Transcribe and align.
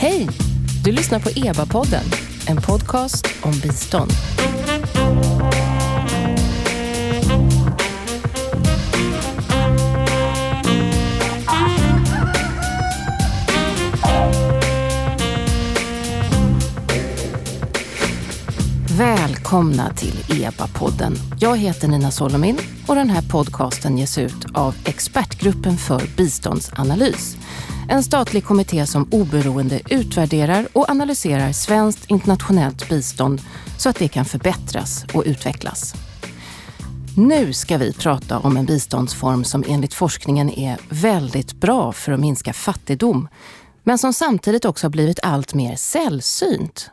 Hej! 0.00 0.28
Du 0.84 0.92
lyssnar 0.92 1.20
på 1.20 1.28
EBA-podden, 1.28 2.04
en 2.48 2.56
podcast 2.56 3.26
om 3.42 3.52
bistånd. 3.62 4.10
Välkomna 18.98 19.90
till 19.94 20.24
EBA-podden. 20.28 21.14
Jag 21.38 21.56
heter 21.56 21.88
Nina 21.88 22.10
Solomin 22.10 22.58
och 22.86 22.94
den 22.94 23.10
här 23.10 23.22
podcasten 23.22 23.98
ges 23.98 24.18
ut 24.18 24.46
av 24.54 24.74
Expertgruppen 24.84 25.76
för 25.76 26.02
biståndsanalys. 26.16 27.36
En 27.90 28.02
statlig 28.02 28.44
kommitté 28.44 28.86
som 28.86 29.08
oberoende 29.10 29.80
utvärderar 29.90 30.68
och 30.72 30.90
analyserar 30.90 31.52
svenskt 31.52 32.10
internationellt 32.10 32.88
bistånd 32.88 33.40
så 33.78 33.88
att 33.88 33.98
det 33.98 34.08
kan 34.08 34.24
förbättras 34.24 35.04
och 35.14 35.22
utvecklas. 35.26 35.94
Nu 37.16 37.52
ska 37.52 37.78
vi 37.78 37.92
prata 37.92 38.38
om 38.38 38.56
en 38.56 38.66
biståndsform 38.66 39.44
som 39.44 39.64
enligt 39.68 39.94
forskningen 39.94 40.50
är 40.50 40.78
väldigt 40.88 41.52
bra 41.52 41.92
för 41.92 42.12
att 42.12 42.20
minska 42.20 42.52
fattigdom, 42.52 43.28
men 43.82 43.98
som 43.98 44.12
samtidigt 44.12 44.64
också 44.64 44.86
har 44.86 44.90
blivit 44.90 45.20
allt 45.22 45.54
mer 45.54 45.76
sällsynt. 45.76 46.90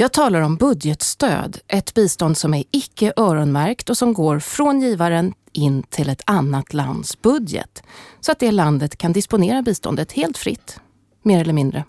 Jag 0.00 0.12
talar 0.12 0.40
om 0.40 0.56
budgetstöd, 0.56 1.58
ett 1.68 1.94
bistånd 1.94 2.36
som 2.36 2.54
är 2.54 2.64
icke 2.70 3.12
öronmärkt 3.16 3.90
och 3.90 3.98
som 3.98 4.12
går 4.12 4.38
från 4.38 4.80
givaren 4.80 5.34
in 5.52 5.82
till 5.82 6.08
ett 6.08 6.22
annat 6.24 6.74
lands 6.74 7.22
budget. 7.22 7.82
Så 8.20 8.32
att 8.32 8.38
det 8.38 8.52
landet 8.52 8.98
kan 8.98 9.12
disponera 9.12 9.62
biståndet 9.62 10.12
helt 10.12 10.38
fritt, 10.38 10.80
mer 11.22 11.40
eller 11.40 11.52
mindre. 11.52 11.84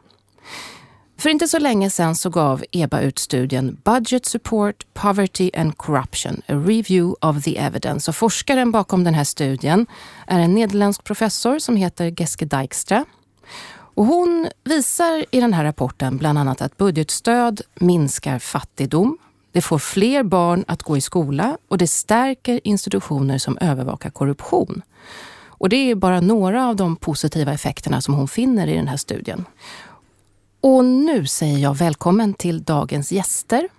För 1.18 1.30
inte 1.30 1.48
så 1.48 1.60
länge 1.60 1.90
sedan 1.90 2.16
så 2.16 2.30
gav 2.30 2.64
EBA 2.72 3.02
ut 3.02 3.20
studien 3.20 3.78
Budget 3.84 4.26
Support, 4.26 4.94
Poverty 4.94 5.52
and 5.58 5.78
Corruption, 5.78 6.42
a 6.48 6.54
review 6.54 7.16
of 7.22 7.44
the 7.44 7.58
evidence. 7.58 8.12
Och 8.12 8.16
forskaren 8.16 8.72
bakom 8.72 9.04
den 9.04 9.14
här 9.14 9.24
studien 9.24 9.86
är 10.28 10.40
en 10.40 10.56
nederländsk 10.56 11.04
professor 11.04 11.60
som 11.60 11.76
heter 11.76 12.14
Geske 12.20 12.46
Dijkstra. 12.46 13.06
Och 14.00 14.06
hon 14.06 14.48
visar 14.64 15.26
i 15.32 15.40
den 15.40 15.54
här 15.54 15.64
rapporten 15.64 16.18
bland 16.18 16.40
annat 16.40 16.62
att 16.62 16.78
budgetstöd 16.78 17.62
minskar 17.76 18.40
fattigdom, 18.40 19.18
det 19.52 19.62
får 19.62 19.80
fler 19.80 20.24
barn 20.24 20.66
att 20.68 20.84
gå 20.84 20.98
i 20.98 21.02
skola 21.02 21.58
och 21.68 21.78
det 21.78 21.88
stärker 21.88 22.60
institutioner 22.64 23.38
som 23.38 23.58
övervakar 23.62 24.10
korruption. 24.10 24.82
Och 25.48 25.70
det 25.70 25.76
är 25.76 25.96
bara 25.96 26.22
några 26.22 26.68
av 26.68 26.76
de 26.76 26.96
positiva 26.96 27.54
effekterna 27.54 28.02
som 28.02 28.14
hon 28.14 28.28
finner 28.28 28.68
i 28.68 28.76
den 28.76 28.88
här 28.88 28.98
studien. 28.98 29.46
Och 30.62 30.86
nu 30.86 31.26
säger 31.26 31.58
jag 31.58 31.78
välkommen 31.78 32.34
till 32.34 32.64
dagens 32.64 33.12
gäster. 33.12 33.70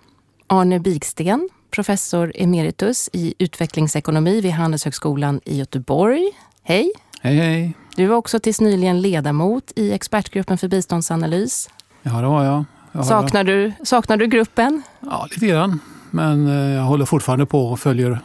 Arne 0.47 0.79
Bigsten, 0.79 1.49
professor 1.71 2.31
emeritus 2.35 3.09
i 3.13 3.33
utvecklingsekonomi 3.37 4.41
vid 4.41 4.51
Handelshögskolan 4.51 5.41
i 5.45 5.57
Göteborg. 5.57 6.31
Hej! 6.63 6.91
Hej, 7.21 7.35
hej! 7.35 7.80
Du 7.95 8.07
var 8.07 8.15
också 8.15 8.39
tills 8.39 8.61
nyligen 8.61 9.01
ledamot 9.01 9.71
i 9.75 9.91
expertgruppen 9.91 10.57
för 10.57 10.67
biståndsanalys. 10.67 11.69
Ja, 12.01 12.11
det 12.11 12.27
var 12.27 12.43
jag. 12.43 12.65
jag 12.91 13.05
saknar, 13.05 13.43
du, 13.43 13.73
saknar 13.83 14.17
du 14.17 14.27
gruppen? 14.27 14.81
Ja, 14.99 15.27
lite 15.31 15.47
grann. 15.47 15.79
Men 16.09 16.47
eh, 16.47 16.75
jag 16.75 16.83
håller 16.83 17.05
fortfarande 17.05 17.45
på 17.45 17.65
och 17.65 17.79
följer 17.79 18.19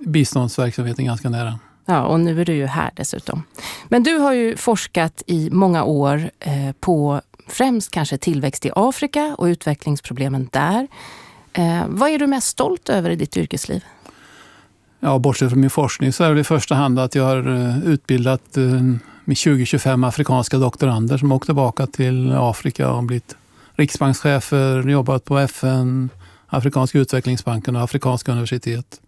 biståndsverksamheten 0.00 1.04
ganska 1.04 1.28
nära. 1.28 1.58
Ja, 1.86 2.02
och 2.02 2.20
nu 2.20 2.40
är 2.40 2.44
du 2.44 2.54
ju 2.54 2.66
här 2.66 2.90
dessutom. 2.96 3.42
Men 3.88 4.02
du 4.02 4.18
har 4.18 4.32
ju 4.32 4.56
forskat 4.56 5.22
i 5.26 5.50
många 5.52 5.84
år 5.84 6.30
eh, 6.40 6.72
på 6.80 7.20
främst 7.48 7.90
kanske 7.90 8.18
tillväxt 8.18 8.66
i 8.66 8.70
Afrika 8.74 9.34
och 9.38 9.44
utvecklingsproblemen 9.44 10.48
där. 10.52 10.88
Eh, 11.52 11.82
vad 11.88 12.10
är 12.10 12.18
du 12.18 12.26
mest 12.26 12.46
stolt 12.48 12.88
över 12.88 13.10
i 13.10 13.16
ditt 13.16 13.36
yrkesliv? 13.36 13.84
Ja, 15.00 15.18
bortsett 15.18 15.50
från 15.50 15.60
min 15.60 15.70
forskning 15.70 16.12
så 16.12 16.24
är 16.24 16.34
det 16.34 16.40
i 16.40 16.44
första 16.44 16.74
hand 16.74 16.98
att 16.98 17.14
jag 17.14 17.24
har 17.24 17.48
eh, 17.48 17.84
utbildat 17.84 18.56
eh, 18.56 18.64
med 19.24 19.34
20-25 19.34 20.08
afrikanska 20.08 20.58
doktorander 20.58 21.18
som 21.18 21.32
åkt 21.32 21.46
tillbaka 21.46 21.86
till 21.86 22.32
Afrika 22.32 22.90
och 22.90 23.02
blivit 23.02 23.36
riksbankschefer, 23.72 24.88
jobbat 24.88 25.24
på 25.24 25.38
FN, 25.38 26.10
Afrikanska 26.46 26.98
utvecklingsbanken 26.98 27.76
och 27.76 27.82
Afrikanska 27.82 28.32
universitet. 28.32 29.00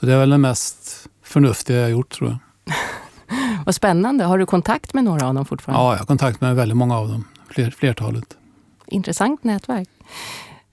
Så 0.00 0.06
det 0.06 0.12
är 0.12 0.18
väl 0.18 0.30
det 0.30 0.38
mest 0.38 1.08
förnuftiga 1.22 1.76
jag 1.76 1.84
har 1.84 1.90
gjort 1.90 2.10
tror 2.10 2.30
jag. 2.30 2.74
Vad 3.66 3.74
spännande. 3.74 4.24
Har 4.24 4.38
du 4.38 4.46
kontakt 4.46 4.94
med 4.94 5.04
några 5.04 5.28
av 5.28 5.34
dem 5.34 5.44
fortfarande? 5.44 5.84
Ja, 5.84 5.92
jag 5.92 5.98
har 5.98 6.06
kontakt 6.06 6.40
med 6.40 6.56
väldigt 6.56 6.76
många 6.76 6.98
av 6.98 7.08
dem. 7.08 7.24
Fler, 7.48 7.70
flertalet. 7.70 8.36
Intressant 8.86 9.44
nätverk. 9.44 9.88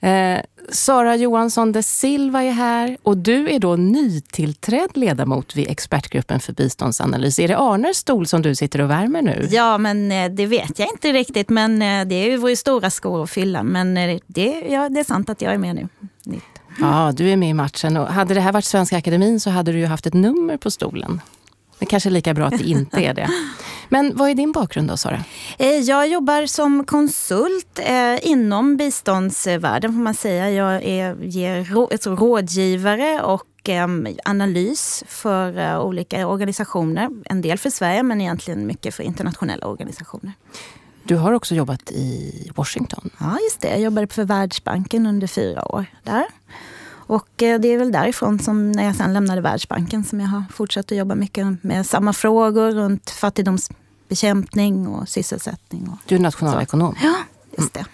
Eh, 0.02 0.40
Sara 0.70 1.16
Johansson 1.16 1.72
de 1.72 1.84
Silva 1.84 2.44
är 2.44 2.52
här 2.52 2.98
och 3.04 3.18
du 3.18 3.50
är 3.50 3.60
då 3.60 3.76
nytillträdd 3.76 4.90
ledamot 4.98 5.56
vid 5.56 5.70
expertgruppen 5.70 6.40
för 6.40 6.54
biståndsanalys. 6.54 7.40
Är 7.40 7.48
det 7.48 7.58
Arners 7.58 7.96
stol 7.96 8.28
som 8.28 8.42
du 8.42 8.56
sitter 8.56 8.82
och 8.82 8.90
värmer 8.90 9.22
nu? 9.22 9.48
Ja, 9.52 9.78
men 9.78 10.12
eh, 10.12 10.32
det 10.32 10.46
vet 10.46 10.80
jag 10.80 10.88
inte 10.90 11.12
riktigt. 11.12 11.50
Men 11.50 11.82
eh, 11.82 12.08
det 12.08 12.16
är 12.16 12.30
ju 12.30 12.38
våra 12.38 12.56
stora 12.56 12.90
skor 12.90 13.24
att 13.24 13.30
fylla. 13.30 13.64
Men 13.64 13.98
eh, 13.98 14.20
det, 14.28 14.64
ja, 14.70 14.90
det 14.90 15.00
är 15.00 15.04
sant 15.04 15.30
att 15.30 15.42
jag 15.42 15.54
är 15.54 15.58
med 15.58 15.76
nu. 15.76 15.88
Nytt. 16.26 16.44
Ja, 16.80 17.12
du 17.16 17.30
är 17.30 17.38
med 17.38 17.50
i 17.50 17.54
matchen. 17.54 17.98
Och 17.98 18.08
hade 18.08 18.34
det 18.34 18.42
här 18.42 18.52
varit 18.52 18.66
Svenska 18.66 18.98
Akademin 18.98 19.40
så 19.40 19.50
hade 19.50 19.72
du 19.72 19.80
ju 19.80 19.86
haft 19.86 20.06
ett 20.06 20.14
nummer 20.14 20.58
på 20.58 20.72
stolen. 20.72 21.22
Det 21.82 21.86
kanske 21.86 22.10
lika 22.10 22.34
bra 22.34 22.46
att 22.46 22.58
det 22.58 22.64
inte 22.64 23.00
är 23.00 23.14
det. 23.14 23.30
Men 23.90 24.18
vad 24.18 24.30
är 24.30 24.36
din 24.36 24.52
bakgrund 24.52 24.88
då, 24.88 24.98
Sara? 24.98 25.24
Jag 25.84 26.08
jobbar 26.08 26.46
som 26.46 26.86
konsult 26.86 27.80
inom 28.22 28.78
biståndsvärlden, 28.78 29.94
får 29.94 30.00
man 30.00 30.14
säga. 30.14 30.52
Jag 30.52 30.84
är, 30.84 31.16
ger 31.22 31.64
rådgivare 32.16 33.22
och 33.22 33.70
analys 34.26 35.04
för 35.08 35.78
olika 35.80 36.28
organisationer. 36.28 37.10
En 37.26 37.42
del 37.42 37.58
för 37.58 37.70
Sverige, 37.70 38.04
men 38.04 38.22
egentligen 38.22 38.68
mycket 38.68 38.96
för 38.96 39.04
internationella 39.04 39.68
organisationer. 39.68 40.32
Du 41.04 41.16
har 41.16 41.34
också 41.34 41.56
jobbat 41.56 41.92
i 41.92 42.32
Washington. 42.56 43.10
Ja, 43.20 43.38
just 43.44 43.62
det. 43.62 43.70
Jag 43.70 43.82
jobbade 43.82 44.08
för 44.08 44.24
Världsbanken 44.24 45.06
under 45.06 45.28
fyra 45.28 45.72
år 45.76 45.86
där. 46.04 46.26
Och 47.12 47.44
eh, 47.44 47.60
det 47.60 47.68
är 47.68 47.78
väl 47.78 47.92
därifrån, 47.92 48.40
som 48.40 48.72
när 48.72 48.84
jag 48.84 48.96
sen 48.96 49.14
lämnade 49.14 49.42
Världsbanken, 49.42 50.04
som 50.04 50.20
jag 50.20 50.28
har 50.28 50.44
fortsatt 50.54 50.92
att 50.92 50.98
jobba 50.98 51.16
mycket 51.16 51.64
med 51.64 51.86
samma 51.86 52.14
frågor 52.14 52.72
runt 52.72 53.10
fattigdomsbekämpning 53.10 54.88
och 54.88 55.10
sysselsättning. 55.10 55.90
Och 55.90 55.98
du 56.06 56.16
är 56.16 56.20
nationalekonom. 56.20 56.96
Ja, 57.04 57.16
just 57.58 57.74
det. 57.74 57.80
Mm. 57.80 57.92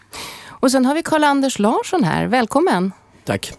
Och 0.48 0.72
sen 0.72 0.86
har 0.86 0.96
vi 0.96 1.04
Karl-Anders 1.04 1.60
Larsson 1.60 2.04
här. 2.04 2.28
Välkommen! 2.28 2.92
Tack. 3.26 3.54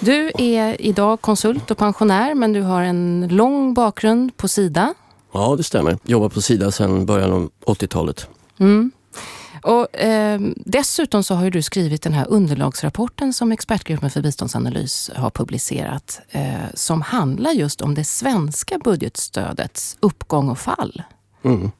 Du 0.00 0.32
är 0.38 0.82
idag 0.82 1.20
konsult 1.20 1.70
och 1.70 1.78
pensionär, 1.78 2.34
men 2.34 2.52
du 2.52 2.62
har 2.62 2.82
en 2.82 3.28
lång 3.30 3.74
bakgrund 3.74 4.36
på 4.36 4.48
Sida. 4.48 4.94
Ja, 5.32 5.54
det 5.56 5.62
stämmer. 5.62 5.98
Jobbar 6.02 6.28
på 6.28 6.42
Sida 6.42 6.70
sedan 6.70 7.06
början 7.06 7.32
av 7.32 7.50
80-talet. 7.66 8.28
Mm. 8.58 8.92
Och, 9.62 9.96
eh, 9.96 10.40
dessutom 10.56 11.22
så 11.22 11.34
har 11.34 11.50
du 11.50 11.62
skrivit 11.62 12.02
den 12.02 12.12
här 12.12 12.26
underlagsrapporten 12.28 13.32
som 13.32 13.52
Expertgruppen 13.52 14.10
för 14.10 14.22
biståndsanalys 14.22 15.10
har 15.16 15.30
publicerat. 15.30 16.20
Eh, 16.30 16.54
som 16.74 17.02
handlar 17.02 17.50
just 17.50 17.80
om 17.80 17.94
det 17.94 18.04
svenska 18.04 18.78
budgetstödets 18.78 19.96
uppgång 20.00 20.48
och 20.48 20.58
fall. 20.58 21.02
Mm. 21.42 21.70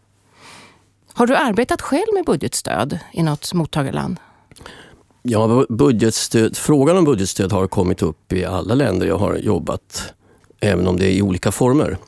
Har 1.13 1.27
du 1.27 1.37
arbetat 1.37 1.83
själv 1.83 2.15
med 2.15 2.25
budgetstöd 2.25 2.99
i 3.13 3.23
något 3.23 3.55
mottagarland? 3.55 4.17
Ja, 5.23 5.67
budgetstöd, 5.69 6.57
frågan 6.57 6.97
om 6.97 7.05
budgetstöd 7.05 7.53
har 7.53 7.67
kommit 7.67 8.03
upp 8.03 8.33
i 8.33 8.45
alla 8.45 8.75
länder 8.75 9.07
jag 9.07 9.19
har 9.19 9.37
jobbat, 9.37 10.15
även 10.61 10.87
om 10.87 10.99
det 10.99 11.07
är 11.07 11.13
i 11.13 11.23
olika 11.23 11.53
former. 11.53 11.99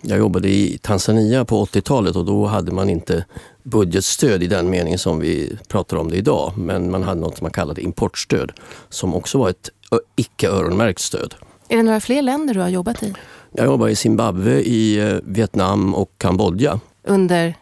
Jag 0.00 0.18
jobbade 0.18 0.48
i 0.48 0.78
Tanzania 0.82 1.44
på 1.44 1.64
80-talet 1.64 2.16
och 2.16 2.24
då 2.24 2.46
hade 2.46 2.72
man 2.72 2.90
inte 2.90 3.24
budgetstöd 3.66 4.42
i 4.42 4.46
den 4.46 4.70
meningen 4.70 4.98
som 4.98 5.20
vi 5.20 5.58
pratar 5.68 5.96
om 5.96 6.10
det 6.10 6.16
idag. 6.16 6.52
Men 6.56 6.90
man 6.90 7.02
hade 7.02 7.20
något 7.20 7.36
som 7.38 7.44
man 7.44 7.52
kallade 7.52 7.82
importstöd 7.82 8.52
som 8.88 9.14
också 9.14 9.38
var 9.38 9.50
ett 9.50 9.70
icke 10.16 10.48
öronmärkt 10.48 11.00
stöd. 11.00 11.34
Är 11.68 11.76
det 11.76 11.82
några 11.82 12.00
fler 12.00 12.22
länder 12.22 12.54
du 12.54 12.60
har 12.60 12.68
jobbat 12.68 13.02
i? 13.02 13.14
Jag 13.52 13.66
jobbade 13.66 13.90
i 13.90 13.96
Zimbabwe, 13.96 14.60
i 14.60 14.98
eh, 14.98 15.18
Vietnam 15.24 15.94
och 15.94 16.10
Kambodja. 16.18 16.80
Under? 17.02 17.54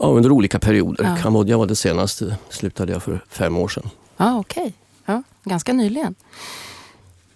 Ja, 0.00 0.06
under 0.06 0.32
olika 0.32 0.58
perioder. 0.58 1.04
Ja. 1.04 1.16
Kambodja 1.22 1.58
var 1.58 1.66
det 1.66 1.76
senaste, 1.76 2.36
slutade 2.48 2.92
jag 2.92 3.02
för 3.02 3.24
fem 3.28 3.56
år 3.56 3.68
sedan. 3.68 3.90
Ja, 4.16 4.38
Okej, 4.38 4.62
okay. 4.62 4.72
ja, 5.06 5.22
ganska 5.44 5.72
nyligen. 5.72 6.14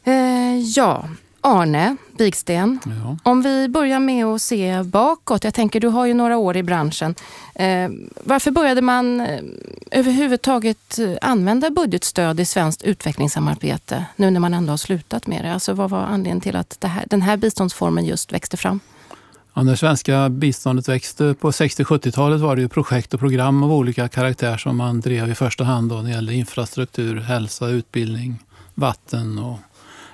Eh, 0.05 0.59
ja, 0.77 1.09
Arne 1.49 1.97
Bigsten, 2.19 2.81
ja. 2.85 3.17
om 3.23 3.43
vi 3.43 3.69
börjar 3.69 4.01
med 4.01 4.27
att 4.27 4.43
se 4.43 4.83
bakåt. 4.83 5.45
Jag 5.45 5.55
tänker, 5.55 5.81
du 5.81 5.89
har 5.89 6.07
ju 6.07 6.15
några 6.15 6.37
år 6.37 6.57
i 6.57 6.63
branschen. 6.63 7.15
Eh, 7.55 7.91
varför 8.25 8.51
började 8.51 8.83
man 8.83 9.21
eh, 9.21 9.41
överhuvudtaget 9.91 10.99
eh, 10.99 11.13
använda 11.23 11.71
budgetstöd 11.71 12.41
i 12.41 12.45
svenskt 12.45 12.83
utvecklingssamarbete 12.83 14.05
nu 14.17 14.31
när 14.31 14.41
man 14.41 14.55
ändå 14.55 14.73
har 14.73 14.77
slutat 14.77 15.27
med 15.27 15.45
det? 15.45 15.53
Alltså, 15.53 15.73
vad 15.73 15.91
var 15.91 15.99
anledningen 15.99 16.41
till 16.41 16.57
att 16.57 16.85
här, 16.85 17.05
den 17.07 17.23
här 17.23 17.37
biståndsformen 17.37 18.05
just 18.05 18.33
växte 18.33 18.57
fram? 18.57 18.81
Ja, 19.55 19.63
när 19.63 19.77
svenska 19.77 20.29
biståndet 20.29 20.89
växte 20.89 21.35
på 21.35 21.51
60-70-talet 21.51 22.41
var 22.41 22.57
det 22.57 22.63
ju 22.63 22.69
projekt 22.69 23.15
och 23.15 23.21
program 23.21 23.63
av 23.63 23.73
olika 23.73 24.09
karaktär 24.09 24.57
som 24.57 24.77
man 24.77 25.01
drev 25.01 25.31
i 25.31 25.35
första 25.35 25.65
hand 25.65 25.91
då, 25.91 25.97
när 25.97 26.03
det 26.03 26.11
gällde 26.11 26.35
infrastruktur, 26.35 27.21
hälsa, 27.21 27.69
utbildning, 27.69 28.39
vatten 28.75 29.39
och 29.39 29.59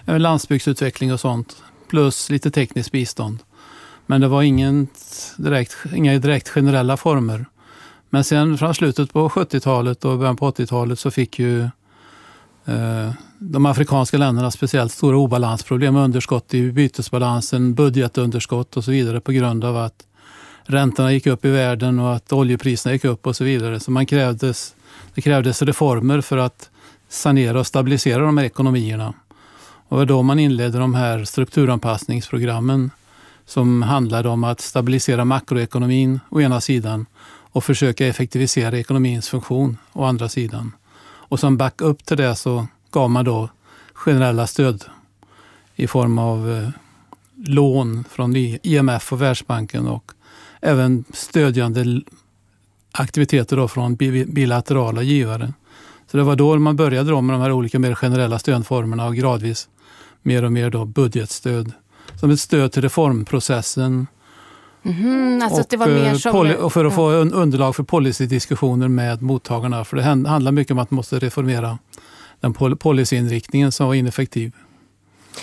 Eh, 0.06 0.18
landsbygdsutveckling 0.18 1.12
och 1.12 1.20
sånt. 1.20 1.56
Plus 1.88 2.30
lite 2.30 2.50
tekniskt 2.50 2.92
bistånd. 2.92 3.38
Men 4.06 4.20
det 4.20 4.28
var 4.28 4.42
ingen 4.42 4.88
direkt, 5.36 5.76
inga 5.94 6.18
direkt 6.18 6.48
generella 6.48 6.96
former. 6.96 7.46
Men 8.10 8.24
sen 8.24 8.58
från 8.58 8.74
slutet 8.74 9.12
på 9.12 9.28
70-talet 9.28 10.04
och 10.04 10.18
början 10.18 10.36
på 10.36 10.50
80-talet 10.50 10.98
så 10.98 11.10
fick 11.10 11.38
ju 11.38 11.62
eh, 12.64 13.10
de 13.38 13.66
afrikanska 13.66 14.18
länderna 14.18 14.50
speciellt 14.50 14.92
stora 14.92 15.16
obalansproblem, 15.16 15.96
underskott 15.96 16.54
i 16.54 16.72
bytesbalansen, 16.72 17.74
budgetunderskott 17.74 18.76
och 18.76 18.84
så 18.84 18.90
vidare 18.90 19.20
på 19.20 19.32
grund 19.32 19.64
av 19.64 19.76
att 19.76 20.06
räntorna 20.64 21.12
gick 21.12 21.26
upp 21.26 21.44
i 21.44 21.50
världen 21.50 21.98
och 21.98 22.14
att 22.14 22.32
oljepriserna 22.32 22.92
gick 22.92 23.04
upp 23.04 23.26
och 23.26 23.36
så 23.36 23.44
vidare. 23.44 23.80
Så 23.80 23.90
man 23.90 24.06
krävdes, 24.06 24.74
det 25.14 25.22
krävdes 25.22 25.62
reformer 25.62 26.20
för 26.20 26.38
att 26.38 26.70
sanera 27.08 27.60
och 27.60 27.66
stabilisera 27.66 28.22
de 28.22 28.38
här 28.38 28.44
ekonomierna. 28.44 29.14
Det 29.94 29.98
var 29.98 30.06
då 30.06 30.22
man 30.22 30.38
inledde 30.38 30.78
de 30.78 30.94
här 30.94 31.24
strukturanpassningsprogrammen 31.24 32.90
som 33.46 33.82
handlade 33.82 34.28
om 34.28 34.44
att 34.44 34.60
stabilisera 34.60 35.24
makroekonomin 35.24 36.20
å 36.30 36.40
ena 36.40 36.60
sidan 36.60 37.06
och 37.26 37.64
försöka 37.64 38.06
effektivisera 38.06 38.78
ekonomins 38.78 39.28
funktion 39.28 39.78
å 39.92 40.04
andra 40.04 40.28
sidan. 40.28 40.72
Och 41.02 41.40
som 41.40 41.56
backup 41.56 42.04
till 42.04 42.16
det 42.16 42.36
så 42.36 42.66
gav 42.90 43.10
man 43.10 43.24
då 43.24 43.48
generella 43.92 44.46
stöd 44.46 44.84
i 45.74 45.86
form 45.86 46.18
av 46.18 46.52
eh, 46.52 46.68
lån 47.46 48.04
från 48.10 48.36
IMF 48.36 49.12
och 49.12 49.22
Världsbanken 49.22 49.88
och 49.88 50.12
även 50.60 51.04
stödjande 51.12 52.00
aktiviteter 52.92 53.56
då 53.56 53.68
från 53.68 53.96
bilaterala 54.26 55.02
givare. 55.02 55.52
Så 56.10 56.16
det 56.16 56.22
var 56.22 56.36
då 56.36 56.58
man 56.58 56.76
började 56.76 57.10
då 57.10 57.20
med 57.20 57.34
de 57.34 57.42
här 57.42 57.52
olika 57.52 57.78
mer 57.78 57.94
generella 57.94 58.38
stödformerna 58.38 59.06
och 59.06 59.16
gradvis 59.16 59.68
mer 60.24 60.44
och 60.44 60.52
mer 60.52 60.70
då 60.70 60.84
budgetstöd 60.84 61.72
som 62.20 62.30
ett 62.30 62.40
stöd 62.40 62.72
till 62.72 62.82
reformprocessen. 62.82 64.06
Mm, 64.84 65.42
alltså 65.42 65.60
och, 65.60 65.66
det 65.70 65.76
var 65.76 65.86
mer 65.86 66.50
eh, 66.50 66.56
och 66.56 66.72
för 66.72 66.84
att 66.84 66.94
få 66.94 67.10
underlag 67.10 67.76
för 67.76 67.82
policydiskussioner 67.82 68.88
med 68.88 69.22
mottagarna. 69.22 69.84
För 69.84 69.96
det 69.96 70.02
handlar 70.02 70.52
mycket 70.52 70.72
om 70.72 70.78
att 70.78 70.90
man 70.90 70.96
måste 70.96 71.18
reformera 71.18 71.78
den 72.40 72.76
policyinriktningen 72.76 73.72
som 73.72 73.86
var 73.86 73.94
ineffektiv. 73.94 74.52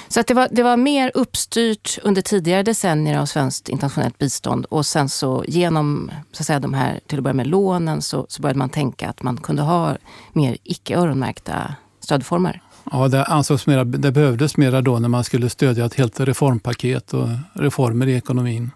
Så 0.08 0.20
att 0.20 0.28
det, 0.28 0.34
var, 0.34 0.48
det 0.52 0.64
var 0.64 0.78
mer 0.78 1.12
uppstyrt 1.14 2.00
under 2.04 2.22
tidigare 2.22 2.64
decennier 2.64 3.20
av 3.20 3.26
svenskt 3.26 3.70
internationellt 3.70 4.18
bistånd 4.18 4.66
och 4.66 4.86
sen 4.86 5.10
så 5.10 5.44
genom 5.48 6.12
så 6.32 6.42
att 6.42 6.48
säga, 6.48 6.60
de 6.60 6.74
här, 6.74 7.00
till 7.08 7.18
att 7.18 7.24
börja 7.24 7.34
med 7.34 7.48
lånen, 7.48 8.02
så, 8.02 8.26
så 8.30 8.42
började 8.42 8.60
man 8.60 8.70
tänka 8.70 9.10
att 9.10 9.24
man 9.24 9.38
kunde 9.38 9.62
ha 9.62 9.98
mer 10.34 10.58
icke 10.64 10.96
öronmärkta 10.96 11.76
stödformer. 12.00 12.62
Ja, 12.92 13.08
det 13.08 13.26
ansågs 13.26 13.68
mera, 13.68 13.84
det 13.84 14.12
behövdes 14.12 14.58
mera 14.58 14.82
då 14.82 15.00
när 15.00 15.10
man 15.10 15.24
skulle 15.24 15.50
stödja 15.50 15.86
ett 15.86 15.94
helt 15.94 16.20
reformpaket 16.20 17.14
och 17.14 17.28
reformer 17.54 18.08
i 18.08 18.16
ekonomin. 18.16 18.72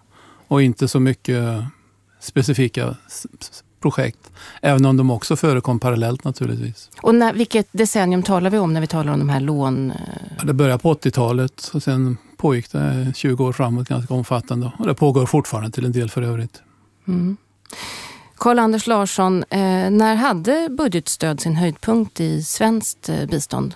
Och 0.48 0.62
inte 0.62 0.88
så 0.88 1.00
mycket 1.00 1.64
specifika 2.20 2.96
projekt. 3.82 4.32
Även 4.62 4.86
om 4.86 4.98
de 4.98 5.12
också 5.12 5.36
förekom 5.36 5.80
parallellt 5.80 6.24
naturligtvis. 6.24 6.90
Och 7.02 7.16
när, 7.16 7.34
vilket 7.34 7.68
decennium 7.72 8.24
talar 8.24 8.50
vi 8.50 8.58
om 8.58 8.74
när 8.74 8.82
vi 8.82 8.88
talar 8.88 9.14
om 9.14 9.20
de 9.20 9.30
här 9.30 9.40
lån? 9.40 9.94
Ja, 10.38 10.46
det 10.46 10.54
började 10.54 10.80
på 10.80 10.94
80-talet 10.94 11.72
och 11.74 11.84
sen 11.84 12.18
pågick 12.38 12.72
det 12.72 13.12
20 13.16 13.46
år 13.46 13.54
framåt 13.54 13.88
ganska 13.88 14.14
omfattande. 14.14 14.72
Och 14.80 14.88
det 14.88 14.94
pågår 14.94 15.26
fortfarande 15.26 15.72
till 15.72 15.86
en 15.86 15.92
del 15.92 16.10
för 16.10 16.22
övrigt. 16.22 16.62
Mm. 17.08 17.38
Karl-Anders 18.38 18.88
Larsson, 18.88 19.44
eh, 19.50 19.60
när 19.92 20.16
hade 20.16 20.68
budgetstöd 20.70 21.42
sin 21.42 21.56
höjdpunkt 21.56 22.20
i 22.20 22.44
svenskt 22.44 23.10
eh, 23.10 23.26
bistånd? 23.26 23.76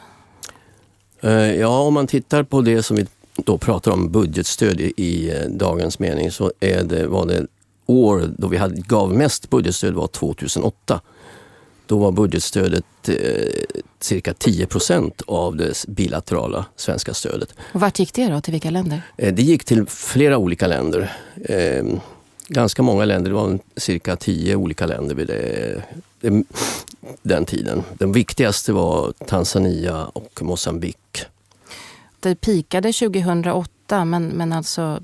Eh, 1.21 1.56
ja, 1.56 1.80
om 1.80 1.94
man 1.94 2.07
tittar 2.07 2.44
på 2.44 2.62
det 2.62 2.83
som 2.83 2.98
vi 2.98 3.06
då 3.36 3.57
pratar 3.57 3.92
om 3.92 4.12
budgetstöd 4.12 4.81
i, 4.81 5.30
eh, 5.30 5.50
dagens 5.50 6.00
mening 6.00 6.31
så 6.31 6.51
är 6.60 6.83
det, 6.83 7.07
var 7.07 7.25
det 7.25 7.48
år 7.86 8.30
då 8.38 8.48
vi 8.48 8.57
hade, 8.57 8.81
gav 8.81 9.13
mest 9.13 9.50
budgetstöd 9.50 9.94
var 9.94 10.07
2008. 10.07 11.01
Då 11.88 11.98
var 11.98 12.12
budgetstödet 12.12 12.86
eh, 13.07 13.16
cirka 14.00 14.33
10 14.33 14.66
procent 14.66 15.21
av 15.27 15.56
det 15.56 15.86
bilaterala 15.88 16.66
svenska 16.75 17.13
stödet. 17.13 17.54
Och 17.74 17.81
vart 17.81 18.00
gick 18.00 18.13
det 18.13 18.27
då? 18.27 18.42
Till 18.42 18.51
vilka 18.51 18.69
länder? 18.69 19.01
Eh, 19.18 19.33
det 19.33 19.42
gick 19.42 19.63
till 19.63 19.86
flera 19.86 20.38
olika 20.38 20.68
länder. 20.68 21.12
Eh, 21.45 21.86
ganska 22.48 22.81
många 22.81 23.06
länder, 23.06 23.31
det 23.31 23.36
var 23.36 23.60
cirka 23.75 24.15
10 24.15 24.56
olika 24.56 24.86
länder 24.86 25.15
vid 25.15 25.27
det, 25.27 25.83
det, 26.09 26.09
den 27.21 27.45
tiden. 27.45 27.83
Den 27.98 28.12
viktigaste 28.12 28.74
var 28.74 29.13
Tanzania 29.27 30.06
och 30.06 30.39
Mosambik. 30.42 31.25
Det 32.19 32.36
pikade 32.36 32.94
2008 32.94 34.06
men, 34.06 34.27
men 34.27 34.54
alltså 34.54 35.00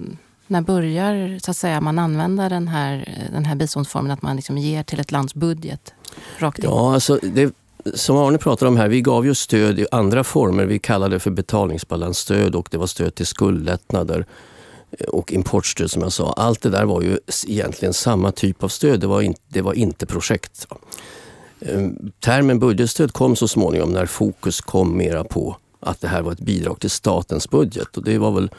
när 0.47 0.61
börjar 0.61 1.39
så 1.39 1.51
att 1.51 1.57
säga, 1.57 1.81
man 1.81 1.99
använda 1.99 2.49
den 2.49 2.67
här, 2.67 3.27
den 3.31 3.45
här 3.45 3.55
biståndsformen 3.55 4.11
att 4.11 4.21
man 4.21 4.35
liksom 4.35 4.57
ger 4.57 4.83
till 4.83 4.99
ett 4.99 5.11
lands 5.11 5.33
budget? 5.33 5.93
Rakt 6.37 6.59
in? 6.59 6.65
Ja, 6.65 6.93
alltså 6.93 7.19
det, 7.21 7.53
som 7.93 8.17
Arne 8.17 8.37
pratade 8.37 8.69
om 8.69 8.77
här, 8.77 8.87
vi 8.87 9.01
gav 9.01 9.25
ju 9.25 9.35
stöd 9.35 9.79
i 9.79 9.87
andra 9.91 10.23
former. 10.23 10.65
Vi 10.65 10.79
kallade 10.79 11.15
det 11.15 11.19
för 11.19 11.31
betalningsbalansstöd 11.31 12.55
och 12.55 12.67
det 12.71 12.77
var 12.77 12.87
stöd 12.87 13.15
till 13.15 13.25
skuldlättnader 13.25 14.25
och 15.07 15.31
importstöd 15.31 15.91
som 15.91 16.01
jag 16.01 16.11
sa. 16.11 16.33
Allt 16.33 16.61
det 16.61 16.69
där 16.69 16.85
var 16.85 17.01
ju 17.01 17.19
egentligen 17.47 17.93
samma 17.93 18.31
typ 18.31 18.63
av 18.63 18.67
stöd. 18.67 18.99
Det 18.99 19.07
var, 19.07 19.21
in, 19.21 19.35
det 19.47 19.61
var 19.61 19.73
inte 19.73 20.05
projekt. 20.05 20.67
Ehm, 21.65 22.11
termen 22.19 22.59
budgetstöd 22.59 23.13
kom 23.13 23.35
så 23.35 23.47
småningom 23.47 23.89
när 23.89 24.05
fokus 24.05 24.61
kom 24.61 24.97
mera 24.97 25.23
på 25.23 25.57
att 25.79 26.01
det 26.01 26.07
här 26.07 26.21
var 26.21 26.31
ett 26.31 26.39
bidrag 26.39 26.79
till 26.79 26.89
statens 26.89 27.49
budget. 27.49 27.97
Och 27.97 28.03
det 28.03 28.17
var 28.17 28.31
väl 28.31 28.49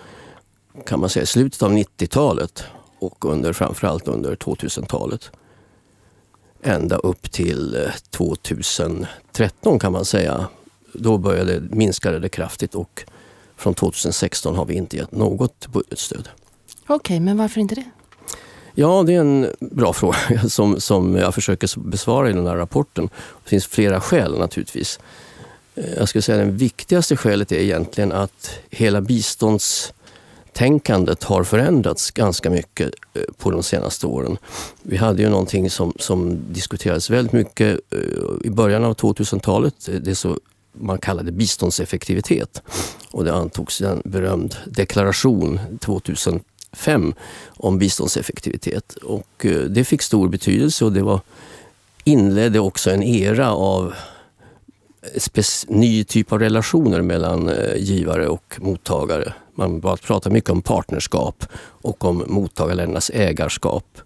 kan 0.86 1.00
man 1.00 1.08
säga 1.08 1.22
i 1.22 1.26
slutet 1.26 1.62
av 1.62 1.72
90-talet 1.72 2.64
och 2.98 3.24
under, 3.24 3.52
framförallt 3.52 4.08
under 4.08 4.36
2000-talet. 4.36 5.30
Ända 6.62 6.96
upp 6.96 7.30
till 7.32 7.76
eh, 7.76 7.90
2013 8.10 9.78
kan 9.78 9.92
man 9.92 10.04
säga. 10.04 10.46
Då 10.92 11.18
började 11.18 11.60
minskade 11.60 12.18
det 12.18 12.28
kraftigt 12.28 12.74
och 12.74 13.04
från 13.56 13.74
2016 13.74 14.56
har 14.56 14.64
vi 14.64 14.74
inte 14.74 14.96
gett 14.96 15.12
något 15.12 15.66
budgetstöd. 15.66 16.28
Okej, 16.82 16.96
okay, 16.96 17.20
men 17.20 17.36
varför 17.36 17.60
inte 17.60 17.74
det? 17.74 17.84
Ja, 18.78 19.02
det 19.06 19.14
är 19.14 19.20
en 19.20 19.50
bra 19.60 19.92
fråga 19.92 20.18
som, 20.48 20.80
som 20.80 21.16
jag 21.16 21.34
försöker 21.34 21.80
besvara 21.80 22.30
i 22.30 22.32
den 22.32 22.46
här 22.46 22.56
rapporten. 22.56 23.08
Det 23.44 23.50
finns 23.50 23.66
flera 23.66 24.00
skäl 24.00 24.38
naturligtvis. 24.38 25.00
Eh, 25.74 25.94
jag 25.96 26.08
skulle 26.08 26.22
säga 26.22 26.42
att 26.42 26.48
det 26.48 26.52
viktigaste 26.52 27.16
skälet 27.16 27.52
är 27.52 27.60
egentligen 27.60 28.12
att 28.12 28.50
hela 28.70 29.00
biståndstänkandet 29.00 31.24
har 31.24 31.44
förändrats 31.44 32.10
ganska 32.10 32.50
mycket 32.50 32.90
eh, 33.14 33.22
på 33.38 33.50
de 33.50 33.62
senaste 33.62 34.06
åren. 34.06 34.38
Vi 34.82 34.96
hade 34.96 35.22
ju 35.22 35.28
någonting 35.28 35.70
som, 35.70 35.92
som 35.98 36.38
diskuterades 36.52 37.10
väldigt 37.10 37.32
mycket 37.32 37.80
eh, 37.90 37.98
i 38.44 38.50
början 38.50 38.84
av 38.84 38.94
2000-talet. 38.94 39.88
Det 40.00 40.10
är 40.10 40.14
så 40.14 40.38
man 40.72 40.98
kallade 40.98 41.32
biståndseffektivitet. 41.32 42.62
Och 43.10 43.24
det 43.24 43.34
antogs 43.34 43.80
en 43.80 44.02
berömd 44.04 44.56
deklaration 44.66 45.60
2005 46.76 47.14
om 47.46 47.78
biståndseffektivitet. 47.78 48.92
Och 48.92 49.46
eh, 49.46 49.60
det 49.60 49.84
fick 49.84 50.02
stor 50.02 50.28
betydelse 50.28 50.84
och 50.84 50.92
det 50.92 51.02
var, 51.02 51.20
inledde 52.04 52.60
också 52.60 52.90
en 52.90 53.02
era 53.02 53.52
av 53.52 53.94
eh, 55.34 55.42
ny 55.68 56.04
typ 56.04 56.32
av 56.32 56.38
relationer 56.38 57.02
mellan 57.02 57.48
eh, 57.48 57.76
givare 57.76 58.28
och 58.28 58.56
mottagare. 58.60 59.32
Man 59.54 59.80
pratar 59.80 60.30
mycket 60.30 60.50
om 60.50 60.62
partnerskap 60.62 61.44
och 61.58 62.04
om 62.04 62.24
mottagarländernas 62.26 63.10
ägarskap. 63.14 63.98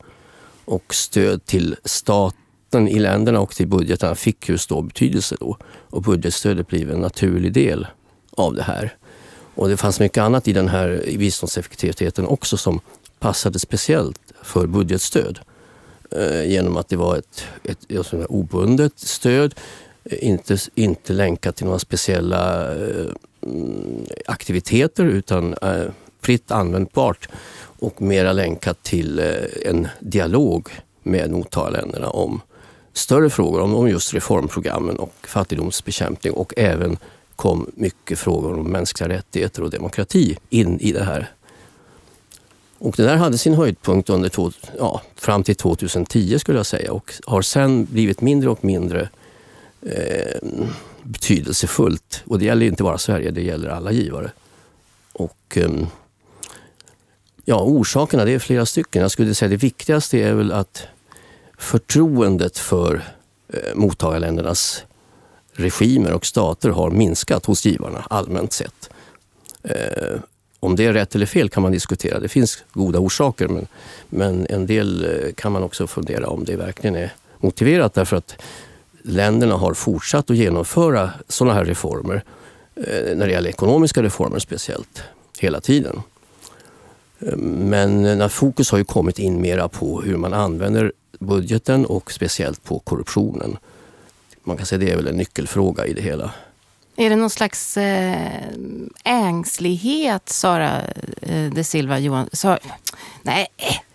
Och 0.64 0.94
stöd 0.94 1.44
till 1.44 1.76
staten 1.84 2.88
i 2.88 2.98
länderna 2.98 3.40
och 3.40 3.54
till 3.54 3.66
budgetarna 3.66 4.14
fick 4.14 4.48
ju 4.48 4.58
stor 4.58 4.82
betydelse 4.82 5.36
då. 5.40 5.56
Och 5.90 6.02
budgetstödet 6.02 6.66
blev 6.66 6.90
en 6.90 7.00
naturlig 7.00 7.52
del 7.52 7.86
av 8.30 8.54
det 8.54 8.62
här. 8.62 8.94
Och 9.60 9.68
det 9.68 9.76
fanns 9.76 10.00
mycket 10.00 10.22
annat 10.22 10.48
i 10.48 10.52
den 10.52 10.68
här 10.68 11.04
biståndseffektiviteten 11.18 12.26
också 12.26 12.56
som 12.56 12.80
passade 13.18 13.58
speciellt 13.58 14.20
för 14.42 14.66
budgetstöd. 14.66 15.38
Eh, 16.10 16.50
genom 16.50 16.76
att 16.76 16.88
det 16.88 16.96
var 16.96 17.16
ett, 17.16 17.44
ett, 17.64 17.90
ett 17.90 18.26
obundet 18.28 18.98
stöd 18.98 19.54
eh, 20.04 20.28
inte, 20.28 20.58
inte 20.74 21.12
länkat 21.12 21.56
till 21.56 21.66
några 21.66 21.78
speciella 21.78 22.72
eh, 22.74 23.06
aktiviteter 24.26 25.04
utan 25.04 25.54
eh, 25.54 25.84
fritt 26.20 26.50
användbart 26.50 27.28
och 27.78 28.02
mera 28.02 28.32
länkat 28.32 28.82
till 28.82 29.18
eh, 29.18 29.26
en 29.64 29.88
dialog 30.00 30.68
med 31.02 31.30
mottagarländerna 31.30 32.10
om 32.10 32.40
större 32.92 33.30
frågor 33.30 33.60
om, 33.60 33.88
just 33.88 34.14
reformprogrammen 34.14 34.98
och 34.98 35.14
fattigdomsbekämpning 35.22 36.32
och 36.32 36.54
även 36.56 36.98
kom 37.40 37.70
mycket 37.74 38.18
frågor 38.18 38.58
om 38.58 38.70
mänskliga 38.70 39.08
rättigheter 39.08 39.62
och 39.62 39.70
demokrati 39.70 40.38
in 40.50 40.80
i 40.80 40.92
det 40.92 41.04
här. 41.04 41.30
Och 42.78 42.94
det 42.96 43.02
där 43.02 43.16
hade 43.16 43.38
sin 43.38 43.54
höjdpunkt 43.54 44.10
under 44.10 44.28
to, 44.28 44.50
ja, 44.78 45.02
fram 45.16 45.42
till 45.42 45.56
2010 45.56 46.38
skulle 46.38 46.58
jag 46.58 46.66
säga 46.66 46.92
och 46.92 47.12
har 47.26 47.42
sen 47.42 47.84
blivit 47.84 48.20
mindre 48.20 48.50
och 48.50 48.64
mindre 48.64 49.08
eh, 49.82 50.48
betydelsefullt. 51.02 52.22
Och 52.26 52.38
det 52.38 52.44
gäller 52.44 52.66
inte 52.66 52.82
bara 52.82 52.98
Sverige, 52.98 53.30
det 53.30 53.42
gäller 53.42 53.68
alla 53.68 53.92
givare. 53.92 54.30
Och 55.12 55.56
eh, 55.56 55.70
ja, 57.44 57.62
orsakerna 57.62 58.24
det 58.24 58.32
är 58.32 58.38
flera 58.38 58.66
stycken. 58.66 59.02
Jag 59.02 59.10
skulle 59.10 59.34
säga 59.34 59.48
det 59.48 59.56
viktigaste 59.56 60.18
är 60.18 60.34
väl 60.34 60.52
att 60.52 60.82
förtroendet 61.58 62.58
för 62.58 63.04
eh, 63.48 63.74
mottagarländernas 63.74 64.84
regimer 65.60 66.12
och 66.12 66.26
stater 66.26 66.70
har 66.70 66.90
minskat 66.90 67.46
hos 67.46 67.66
givarna 67.66 68.06
allmänt 68.10 68.52
sett. 68.52 68.90
Eh, 69.62 70.20
om 70.60 70.76
det 70.76 70.84
är 70.84 70.92
rätt 70.92 71.14
eller 71.14 71.26
fel 71.26 71.48
kan 71.48 71.62
man 71.62 71.72
diskutera. 71.72 72.20
Det 72.20 72.28
finns 72.28 72.64
goda 72.72 72.98
orsaker 72.98 73.48
men, 73.48 73.66
men 74.08 74.46
en 74.50 74.66
del 74.66 75.04
eh, 75.04 75.32
kan 75.32 75.52
man 75.52 75.62
också 75.62 75.86
fundera 75.86 76.28
om 76.28 76.44
det 76.44 76.56
verkligen 76.56 76.96
är 76.96 77.12
motiverat 77.38 77.94
därför 77.94 78.16
att 78.16 78.42
länderna 79.02 79.54
har 79.54 79.74
fortsatt 79.74 80.30
att 80.30 80.36
genomföra 80.36 81.10
sådana 81.28 81.54
här 81.54 81.64
reformer, 81.64 82.24
eh, 82.74 83.16
när 83.16 83.26
det 83.26 83.32
gäller 83.32 83.50
ekonomiska 83.50 84.02
reformer 84.02 84.38
speciellt, 84.38 85.02
hela 85.38 85.60
tiden. 85.60 86.02
Men 87.46 88.04
eh, 88.04 88.16
när 88.16 88.28
fokus 88.28 88.70
har 88.70 88.78
ju 88.78 88.84
kommit 88.84 89.18
in 89.18 89.40
mera 89.40 89.68
på 89.68 90.02
hur 90.02 90.16
man 90.16 90.34
använder 90.34 90.92
budgeten 91.18 91.86
och 91.86 92.12
speciellt 92.12 92.64
på 92.64 92.78
korruptionen. 92.78 93.56
Man 94.44 94.56
kan 94.56 94.66
säga 94.66 94.78
det 94.78 94.92
är 94.92 94.96
väl 94.96 95.06
en 95.06 95.16
nyckelfråga 95.16 95.86
i 95.86 95.92
det 95.92 96.02
hela. 96.02 96.30
Är 96.96 97.10
det 97.10 97.16
någon 97.16 97.30
slags 97.30 97.76
äh, 97.76 98.42
ängslighet, 99.04 100.28
Sara 100.28 100.80
äh, 101.22 101.50
de 101.50 101.64
Silva 101.64 101.98
Johansson? 101.98 102.58
Nej, 103.22 103.46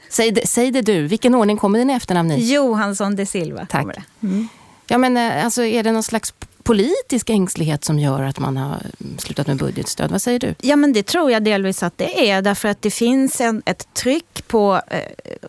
säg 0.10 0.32
det, 0.32 0.48
säg 0.48 0.72
det 0.72 0.82
du. 0.82 1.08
Vilken 1.08 1.36
ordning 1.36 1.58
kommer 1.58 1.80
din 1.80 1.90
efternamn 1.90 2.32
i? 2.32 2.54
Johansson 2.54 3.16
de 3.16 3.25
Silva. 3.25 3.68
Tack. 3.70 3.98
Mm. 4.24 4.48
Ja, 4.88 4.98
men, 4.98 5.18
alltså, 5.18 5.64
är 5.64 5.84
det 5.84 5.92
någon 5.92 6.04
slags 6.04 6.34
politisk 6.65 7.29
ängslighet 7.29 7.84
som 7.86 8.00
gör 8.00 8.22
att 8.24 8.39
man 8.39 8.57
har 8.57 8.81
slutat 9.17 9.48
med 9.48 9.57
budgetstöd? 9.57 10.12
Vad 10.12 10.22
säger 10.22 10.39
du? 10.39 10.55
Ja, 10.62 10.75
men 10.75 10.93
det 10.93 11.03
tror 11.03 11.31
jag 11.31 11.43
delvis 11.43 11.84
att 11.84 11.98
det 11.98 12.29
är. 12.29 12.41
Därför 12.41 12.69
att 12.69 12.81
det 12.81 12.91
finns 12.91 13.41
en, 13.41 13.62
ett 13.65 13.93
tryck 13.93 14.48
på, 14.48 14.81
eh, 14.88 15.00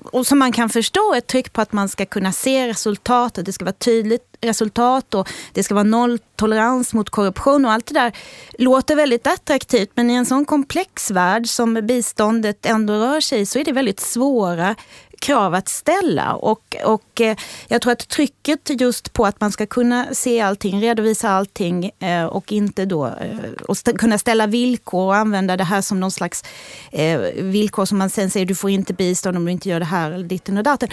och 0.05 0.27
som 0.27 0.39
man 0.39 0.53
kan 0.53 0.69
förstå, 0.69 1.15
ett 1.15 1.27
tryck 1.27 1.53
på 1.53 1.61
att 1.61 1.73
man 1.73 1.89
ska 1.89 2.07
kunna 2.07 2.33
se 2.33 2.69
resultat, 2.69 3.39
att 3.39 3.45
det 3.45 3.53
ska 3.53 3.65
vara 3.65 3.73
tydligt 3.73 4.37
resultat 4.41 5.15
och 5.15 5.29
det 5.53 5.63
ska 5.63 5.75
vara 5.75 5.85
nolltolerans 5.85 6.95
mot 6.95 7.11
korruption 7.11 7.65
och 7.65 7.73
allt 7.73 7.87
det 7.87 7.95
där 7.95 8.13
låter 8.59 8.97
väldigt 8.97 9.27
attraktivt. 9.27 9.91
Men 9.95 10.11
i 10.11 10.15
en 10.15 10.27
sån 10.27 10.45
komplex 10.45 11.11
värld 11.11 11.47
som 11.49 11.75
biståndet 11.75 12.67
ändå 12.67 12.93
rör 12.93 13.21
sig 13.21 13.41
i 13.41 13.47
så 13.47 13.59
är 13.59 13.65
det 13.65 13.73
väldigt 13.73 14.01
svåra 14.01 14.75
krav 15.21 15.55
att 15.55 15.69
ställa. 15.69 16.35
Och, 16.35 16.77
och 16.85 17.21
eh, 17.21 17.37
jag 17.69 17.83
tror 17.83 17.93
att 17.93 18.09
trycket 18.09 18.81
just 18.81 19.13
på 19.13 19.27
att 19.27 19.41
man 19.41 19.53
ska 19.53 19.67
kunna 19.67 20.07
se 20.13 20.41
allting, 20.41 20.83
redovisa 20.83 21.31
allting 21.31 21.91
eh, 21.99 22.25
och 22.25 22.53
inte 22.53 22.85
då 22.85 23.07
eh, 23.07 23.39
och 23.69 23.77
st 23.77 23.93
kunna 23.93 24.19
ställa 24.19 24.47
villkor 24.47 25.07
och 25.07 25.17
använda 25.17 25.57
det 25.57 25.65
här 25.65 25.81
som 25.81 26.01
någon 26.01 26.11
slags 26.11 26.45
villkor 27.35 27.85
som 27.85 27.99
man 27.99 28.11
sen 28.11 28.31
säger 28.31 28.47
du 28.47 28.55
får 28.55 28.71
inte 28.71 28.95
bistånd 28.95 29.37
om 29.37 29.45
du 29.45 29.53
inte 29.53 29.69
gör 29.69 29.81
det 29.81 29.87
här 29.87 30.11
eller 30.11 30.25
ditten 30.25 30.59
och 30.59 30.65
datten. 30.65 30.89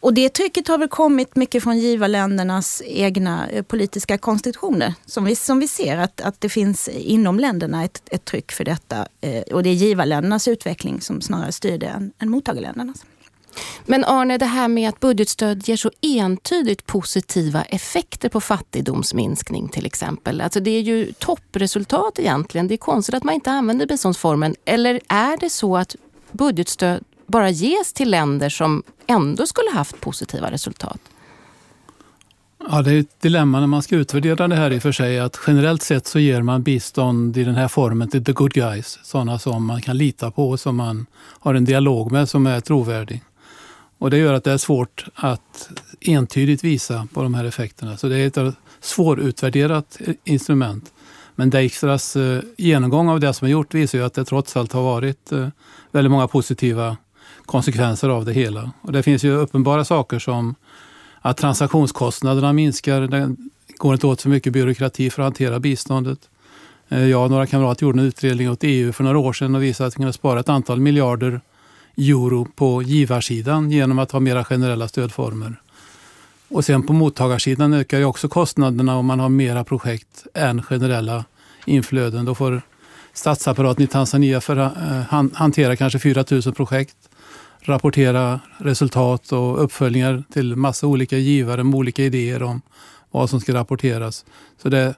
Och 0.00 0.14
det 0.14 0.28
trycket 0.28 0.68
har 0.68 0.78
väl 0.78 0.88
kommit 0.88 1.36
mycket 1.36 1.62
från 1.62 1.78
givarländernas 1.78 2.82
egna 2.86 3.48
politiska 3.68 4.18
konstitutioner. 4.18 4.94
Som 5.06 5.24
vi, 5.24 5.36
som 5.36 5.60
vi 5.60 5.68
ser 5.68 5.96
att, 5.96 6.20
att 6.20 6.40
det 6.40 6.48
finns 6.48 6.88
inom 6.88 7.40
länderna 7.40 7.84
ett, 7.84 8.02
ett 8.10 8.24
tryck 8.24 8.52
för 8.52 8.64
detta. 8.64 9.06
och 9.52 9.62
det 9.62 9.68
är 9.68 9.74
givarländernas 9.74 10.48
utveckling 10.48 11.00
som 11.00 11.20
snarare 11.20 11.52
styr 11.52 11.78
det 11.78 11.86
än, 11.86 12.12
än 12.18 12.30
mottagarländernas. 12.30 13.04
Men 13.90 14.04
Arne, 14.04 14.38
det 14.38 14.46
här 14.46 14.68
med 14.68 14.88
att 14.88 15.00
budgetstöd 15.00 15.68
ger 15.68 15.76
så 15.76 15.90
entydigt 16.02 16.86
positiva 16.86 17.62
effekter 17.62 18.28
på 18.28 18.40
fattigdomsminskning 18.40 19.68
till 19.68 19.86
exempel. 19.86 20.40
Alltså 20.40 20.60
det 20.60 20.70
är 20.70 20.80
ju 20.80 21.12
toppresultat 21.12 22.18
egentligen. 22.18 22.68
Det 22.68 22.74
är 22.74 22.78
konstigt 22.78 23.14
att 23.14 23.24
man 23.24 23.34
inte 23.34 23.50
använder 23.50 23.86
biståndsformen. 23.86 24.54
Eller 24.64 25.00
är 25.08 25.36
det 25.36 25.50
så 25.50 25.76
att 25.76 25.96
budgetstöd 26.32 27.04
bara 27.26 27.50
ges 27.50 27.92
till 27.92 28.10
länder 28.10 28.48
som 28.48 28.82
ändå 29.06 29.46
skulle 29.46 29.70
haft 29.70 30.00
positiva 30.00 30.50
resultat? 30.50 31.00
Ja, 32.70 32.82
det 32.82 32.92
är 32.92 33.00
ett 33.00 33.20
dilemma 33.20 33.60
när 33.60 33.66
man 33.66 33.82
ska 33.82 33.96
utvärdera 33.96 34.48
det 34.48 34.56
här 34.56 34.70
i 34.70 34.78
och 34.78 34.82
för 34.82 34.92
sig. 34.92 35.20
Att 35.20 35.40
generellt 35.46 35.82
sett 35.82 36.06
så 36.06 36.18
ger 36.18 36.42
man 36.42 36.62
bistånd 36.62 37.36
i 37.36 37.44
den 37.44 37.54
här 37.54 37.68
formen 37.68 38.10
till 38.10 38.24
the 38.24 38.32
good 38.32 38.52
guys. 38.52 38.98
Sådana 39.02 39.38
som 39.38 39.66
man 39.66 39.82
kan 39.82 39.96
lita 39.96 40.30
på, 40.30 40.56
som 40.56 40.76
man 40.76 41.06
har 41.40 41.54
en 41.54 41.64
dialog 41.64 42.12
med, 42.12 42.28
som 42.28 42.46
är 42.46 42.60
trovärdig. 42.60 43.22
Och 43.98 44.10
det 44.10 44.18
gör 44.18 44.34
att 44.34 44.44
det 44.44 44.52
är 44.52 44.58
svårt 44.58 45.04
att 45.14 45.70
entydigt 46.00 46.64
visa 46.64 47.08
på 47.14 47.22
de 47.22 47.34
här 47.34 47.44
effekterna. 47.44 47.96
Så 47.96 48.08
det 48.08 48.18
är 48.18 48.46
ett 48.48 48.54
svårutvärderat 48.80 49.98
instrument. 50.24 50.92
Men 51.34 51.50
Dijkstras 51.50 52.16
eh, 52.16 52.40
genomgång 52.56 53.08
av 53.08 53.20
det 53.20 53.34
som 53.34 53.46
är 53.46 53.52
gjort 53.52 53.74
visar 53.74 53.98
ju 53.98 54.04
att 54.04 54.14
det 54.14 54.24
trots 54.24 54.56
allt 54.56 54.72
har 54.72 54.82
varit 54.82 55.32
eh, 55.32 55.48
väldigt 55.92 56.10
många 56.10 56.28
positiva 56.28 56.96
konsekvenser 57.46 58.08
av 58.08 58.24
det 58.24 58.32
hela. 58.32 58.70
Och 58.82 58.92
det 58.92 59.02
finns 59.02 59.24
ju 59.24 59.32
uppenbara 59.32 59.84
saker 59.84 60.18
som 60.18 60.54
att 61.20 61.36
transaktionskostnaderna 61.36 62.52
minskar. 62.52 63.00
Det 63.00 63.36
går 63.76 63.94
inte 63.94 64.06
åt 64.06 64.20
så 64.20 64.28
mycket 64.28 64.52
byråkrati 64.52 65.10
för 65.10 65.22
att 65.22 65.26
hantera 65.26 65.60
biståndet. 65.60 66.18
Eh, 66.88 67.06
jag 67.06 67.24
och 67.24 67.30
några 67.30 67.46
kamrater 67.46 67.86
gjorde 67.86 68.00
en 68.00 68.06
utredning 68.06 68.50
åt 68.50 68.58
EU 68.62 68.92
för 68.92 69.04
några 69.04 69.18
år 69.18 69.32
sedan 69.32 69.54
och 69.54 69.62
visade 69.62 69.88
att 69.88 69.94
vi 69.94 69.96
kunde 69.96 70.12
spara 70.12 70.40
ett 70.40 70.48
antal 70.48 70.80
miljarder 70.80 71.40
euro 71.98 72.46
på 72.56 72.82
givarsidan 72.82 73.70
genom 73.70 73.98
att 73.98 74.12
ha 74.12 74.20
mera 74.20 74.44
generella 74.44 74.88
stödformer. 74.88 75.60
Och 76.48 76.64
sen 76.64 76.82
på 76.82 76.92
mottagarsidan 76.92 77.74
ökar 77.74 77.98
ju 77.98 78.04
också 78.04 78.28
kostnaderna 78.28 78.96
om 78.96 79.06
man 79.06 79.20
har 79.20 79.28
mera 79.28 79.64
projekt 79.64 80.26
än 80.34 80.62
generella 80.62 81.24
inflöden. 81.66 82.24
Då 82.24 82.34
får 82.34 82.62
statsapparaten 83.12 83.84
i 83.84 83.86
Tanzania 83.86 84.40
för, 84.40 84.56
uh, 84.56 84.64
eh, 84.64 85.26
hantera 85.32 85.76
kanske 85.76 85.98
4 85.98 86.24
000 86.30 86.42
projekt, 86.42 86.96
rapportera 87.60 88.40
resultat 88.58 89.32
och 89.32 89.64
uppföljningar 89.64 90.24
till 90.32 90.56
massa 90.56 90.86
olika 90.86 91.16
givare 91.16 91.64
med 91.64 91.74
olika 91.74 92.02
idéer 92.02 92.42
om 92.42 92.62
vad 93.10 93.30
som 93.30 93.40
ska 93.40 93.54
rapporteras. 93.54 94.24
Så 94.62 94.68
det 94.68 94.94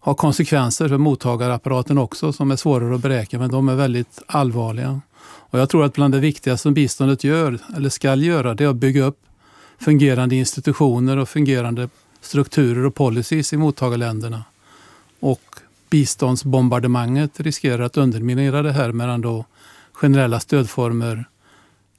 har 0.00 0.14
konsekvenser 0.14 0.88
för 0.88 0.98
mottagarapparaten 0.98 1.98
också 1.98 2.32
som 2.32 2.50
är 2.50 2.56
svårare 2.56 2.94
att 2.94 3.02
beräkna 3.02 3.38
men 3.38 3.50
de 3.50 3.68
är 3.68 3.74
väldigt 3.74 4.22
allvarliga. 4.26 5.00
Och 5.50 5.58
jag 5.58 5.68
tror 5.68 5.84
att 5.84 5.92
bland 5.92 6.14
det 6.14 6.20
viktigaste 6.20 6.62
som 6.62 6.74
biståndet 6.74 7.24
gör, 7.24 7.58
eller 7.76 7.88
ska 7.88 8.14
göra, 8.14 8.54
det 8.54 8.64
är 8.64 8.68
att 8.68 8.76
bygga 8.76 9.04
upp 9.04 9.18
fungerande 9.78 10.36
institutioner 10.36 11.16
och 11.16 11.28
fungerande 11.28 11.88
strukturer 12.20 12.86
och 12.86 12.94
policies 12.94 13.52
i 13.52 13.56
mottagarländerna. 13.56 14.44
Och 15.20 15.42
biståndsbombardemanget 15.90 17.40
riskerar 17.40 17.82
att 17.82 17.96
underminera 17.96 18.62
det 18.62 18.72
här 18.72 18.92
medan 18.92 19.20
då 19.20 19.44
generella 19.92 20.40
stödformer 20.40 21.24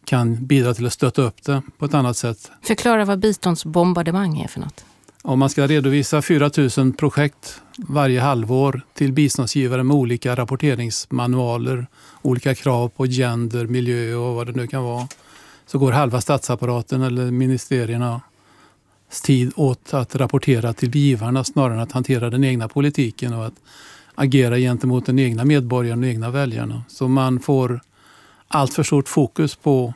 kan 0.06 0.46
bidra 0.46 0.74
till 0.74 0.86
att 0.86 0.94
stötta 0.94 1.22
upp 1.22 1.44
det 1.44 1.62
på 1.78 1.86
ett 1.86 1.94
annat 1.94 2.18
sätt. 2.18 2.52
Förklara 2.62 3.06
vad 3.06 3.20
biståndsbombardemang 3.20 4.40
är 4.40 4.48
för 4.48 4.60
något. 4.60 4.86
Om 5.24 5.40
man 5.40 5.50
ska 5.50 5.68
redovisa 5.68 6.22
4 6.22 6.50
000 6.78 6.94
projekt 6.94 7.62
varje 7.78 8.22
halvår 8.22 8.82
till 8.94 9.14
biståndsgivare 9.14 9.84
med 9.84 9.96
olika 9.96 10.36
rapporteringsmanualer, 10.36 11.88
olika 12.22 12.56
krav 12.56 12.90
på 12.90 13.06
gender, 13.06 13.68
miljö 13.68 14.16
och 14.16 14.36
vad 14.36 14.48
det 14.48 14.54
nu 14.54 14.68
kan 14.68 14.84
vara, 14.84 15.08
så 15.66 15.80
går 15.80 15.92
halva 15.92 16.22
statsapparaten 16.22 17.02
eller 17.02 17.32
ministeriernas 17.32 18.22
tid 19.24 19.52
åt 19.56 19.94
att 19.94 20.16
rapportera 20.16 20.74
till 20.74 20.96
givarna 20.96 21.44
snarare 21.44 21.74
än 21.74 21.80
att 21.80 21.92
hantera 21.92 22.30
den 22.30 22.44
egna 22.44 22.68
politiken 22.68 23.34
och 23.34 23.46
att 23.46 23.62
agera 24.16 24.58
gentemot 24.58 25.06
den 25.06 25.20
egna 25.20 25.46
medborgaren 25.46 26.04
och 26.04 26.10
egna 26.10 26.30
väljarna. 26.30 26.84
Så 26.88 27.08
man 27.08 27.40
får 27.40 27.82
allt 28.48 28.74
för 28.74 28.84
stort 28.84 29.08
fokus 29.08 29.56
på 29.56 29.94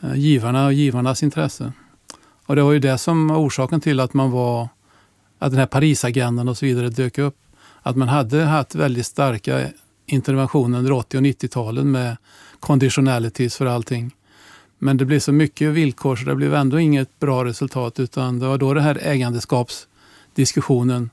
eh, 0.00 0.14
givarna 0.14 0.66
och 0.66 0.72
givarnas 0.72 1.22
intresse. 1.22 1.72
Och 2.48 2.56
det 2.56 2.62
var 2.62 2.72
ju 2.72 2.78
det 2.78 2.98
som 2.98 3.28
var 3.28 3.36
orsaken 3.36 3.80
till 3.80 4.00
att 4.00 4.14
man 4.14 4.30
var 4.30 4.68
att 5.38 5.50
den 5.50 5.58
här 5.58 5.66
Parisagendan 5.66 6.48
och 6.48 6.58
så 6.58 6.66
vidare 6.66 6.88
dök 6.88 7.18
upp. 7.18 7.36
Att 7.82 7.96
man 7.96 8.08
hade 8.08 8.44
haft 8.44 8.74
väldigt 8.74 9.06
starka 9.06 9.68
interventioner 10.06 10.78
under 10.78 10.92
80 10.92 11.16
och 11.16 11.22
90-talen 11.22 11.90
med 11.90 12.16
conditionalities 12.60 13.56
för 13.56 13.66
allting. 13.66 14.14
Men 14.78 14.96
det 14.96 15.04
blev 15.04 15.20
så 15.20 15.32
mycket 15.32 15.70
villkor 15.70 16.16
så 16.16 16.24
det 16.24 16.34
blev 16.34 16.54
ändå 16.54 16.80
inget 16.80 17.18
bra 17.18 17.44
resultat 17.44 18.00
utan 18.00 18.38
det 18.38 18.46
var 18.46 18.58
då 18.58 18.74
den 18.74 18.84
här 18.84 18.98
ägandeskapsdiskussionen 19.02 21.10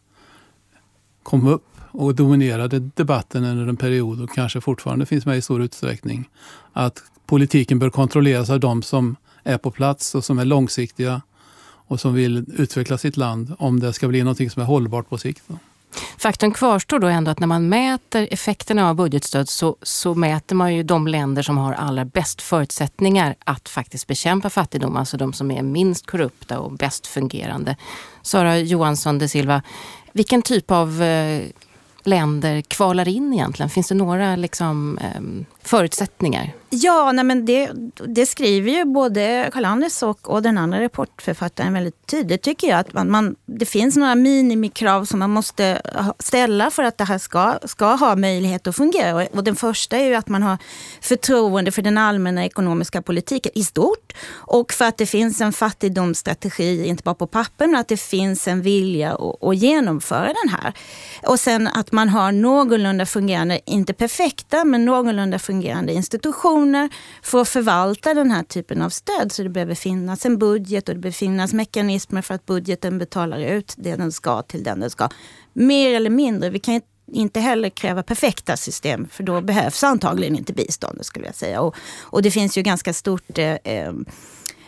kom 1.24 1.48
upp 1.48 1.68
och 1.92 2.15
dominerade 2.15 2.80
debatten 2.80 3.44
under 3.44 3.68
en 3.68 3.77
period 3.77 4.22
och 4.22 4.30
kanske 4.30 4.62
fortfarande 4.62 5.06
finns 5.06 5.25
med 5.25 5.38
i 5.38 5.42
stor 5.42 5.62
utsträckning. 5.62 6.30
Att 6.74 7.04
politiken 7.25 7.80
bör 7.80 7.89
kontrolleras 7.89 8.50
av 8.50 8.60
de 8.60 8.82
som 8.82 9.15
är 9.46 9.58
på 9.58 9.72
plats 9.72 10.16
och 10.16 10.25
som 10.25 10.40
är 10.40 10.46
långsiktiga 10.46 11.22
och 11.88 12.00
som 12.00 12.14
vill 12.14 12.46
utveckla 12.58 12.98
sitt 12.98 13.18
land 13.18 13.56
om 13.60 13.80
det 13.80 13.94
ska 13.94 14.08
bli 14.08 14.24
något 14.24 14.38
som 14.38 14.62
är 14.62 14.66
hållbart 14.66 15.10
på 15.10 15.18
sikt. 15.18 15.44
faktum 16.18 16.52
kvarstår 16.52 17.00
då 17.00 17.08
ändå 17.08 17.32
att 17.32 17.40
när 17.40 17.48
man 17.48 17.70
mäter 17.70 18.28
effekterna 18.32 18.90
av 18.90 18.96
budgetstöd 18.96 19.50
så, 19.50 19.78
så 19.82 20.16
mäter 20.16 20.56
man 20.56 20.75
ju 20.75 20.84
de 20.84 21.08
länder 21.08 21.42
som 21.42 21.58
har 21.58 21.74
allra 21.74 22.06
bäst 22.06 22.42
förutsättningar 22.42 23.36
att 23.44 23.70
faktiskt 23.70 24.08
bekämpa 24.08 24.50
fattigdom, 24.50 24.98
alltså 24.98 25.18
de 25.18 25.34
som 25.34 25.52
är 25.52 25.62
minst 25.62 26.06
korrupta 26.06 26.60
och 26.60 26.72
bäst 26.72 27.08
fungerande. 27.08 27.75
Sara 28.22 28.58
Johansson 28.58 29.20
de 29.20 29.28
Silva, 29.28 29.62
vilken 30.12 30.42
typ 30.42 30.72
av 30.72 31.02
eh, 31.02 31.44
länder 32.04 32.62
kvalar 32.62 33.08
in 33.08 33.34
egentligen? 33.34 33.70
Finns 33.70 33.88
det 33.88 33.96
några 33.96 34.36
liksom, 34.36 34.98
eh, 34.98 35.46
förutsättningar? 35.65 36.53
Ja, 36.69 37.12
nej 37.12 37.25
men 37.25 37.45
det, 37.45 37.72
det 38.07 38.25
skriver 38.25 38.72
ju 38.72 38.86
både 38.86 39.50
Karl-Anders 39.53 40.03
och, 40.03 40.29
och 40.29 40.41
den 40.41 40.57
andra 40.57 40.84
rapportförfattaren 40.84 41.74
väldigt 41.74 42.07
tydligt 42.07 42.41
tycker 42.41 42.67
jag. 42.67 42.79
Att 42.79 42.93
man, 42.93 43.12
man, 43.12 43.36
det 43.45 43.65
finns 43.65 43.95
några 43.95 44.15
minimikrav 44.15 45.05
som 45.05 45.19
man 45.19 45.29
måste 45.29 45.81
ställa 46.19 46.72
för 46.72 46.84
att 46.84 46.98
det 46.98 47.03
här 47.03 47.17
ska, 47.17 47.60
ska 47.63 47.86
ha 47.86 48.15
möjlighet 48.15 48.67
att 48.67 48.75
fungera. 48.75 49.15
Och, 49.15 49.38
och 49.38 49.43
den 49.43 49.55
första 49.55 49.98
är 49.98 50.07
ju 50.07 50.15
att 50.15 50.29
man 50.29 50.43
har 50.43 50.57
förtroende 51.01 51.72
för 51.72 51.81
den 51.81 51.98
allmänna 51.98 52.45
ekonomiska 52.45 53.01
politiken 53.01 53.51
i 53.55 53.63
stort. 53.63 54.13
Och 54.34 54.74
för 54.74 54.86
att 54.86 54.98
det 54.98 55.05
finns 55.05 55.41
en 55.41 55.53
fattigdomsstrategi, 55.53 56.86
inte 56.86 57.03
bara 57.03 57.15
på 57.15 57.27
papper, 57.27 57.67
men 57.67 57.79
att 57.79 57.88
det 57.88 57.98
finns 57.98 58.48
en 58.48 58.62
vilja 58.62 59.13
att, 59.13 59.43
att 59.43 59.57
genomföra 59.57 60.34
den 60.43 60.50
här. 60.50 60.74
Och 61.24 61.39
sen 61.39 61.67
att 61.67 61.91
man 61.91 62.10
har 62.10 62.31
någorlunda 62.31 63.05
fungerande, 63.05 63.60
inte 63.65 63.93
perfekta, 63.93 64.63
men 64.63 64.86
någorlunda 64.86 65.39
fungerande 65.39 65.55
institutioner 65.64 66.90
för 67.22 67.42
att 67.42 67.50
förvalta 67.50 68.14
den 68.14 68.32
här 68.32 68.44
typen 68.44 68.82
av 68.82 68.90
stöd. 68.90 69.32
Så 69.32 69.44
det 69.44 69.50
behöver 69.50 69.76
finnas 69.76 70.26
en 70.26 70.38
budget 70.38 70.90
och 70.90 70.96
det 70.96 71.02
behöver 71.02 71.18
finnas 71.18 71.54
mekanismer 71.54 72.22
för 72.22 72.34
att 72.34 72.46
budgeten 72.46 72.98
betalar 72.98 73.40
ut 73.40 73.74
det 73.78 73.96
den 73.96 74.12
ska 74.12 74.42
till 74.42 74.64
den 74.64 74.80
den 74.80 74.90
ska. 74.90 75.10
Mer 75.54 75.94
eller 75.94 76.10
mindre. 76.10 76.50
Vi 76.50 76.60
kan 76.60 76.82
inte 77.12 77.40
heller 77.40 77.70
kräva 77.70 78.04
perfekta 78.04 78.58
system 78.58 79.08
för 79.12 79.24
då 79.24 79.42
behövs 79.42 79.84
antagligen 79.84 80.36
inte 80.36 80.54
biståndet 80.54 81.06
skulle 81.06 81.26
jag 81.26 81.36
säga. 81.36 81.62
Och, 81.62 81.76
och 82.02 82.22
det 82.22 82.32
finns 82.32 82.58
ju 82.58 82.62
ganska 82.62 82.94
stort 82.94 83.38
eh, 83.38 83.54
eh 83.64 83.94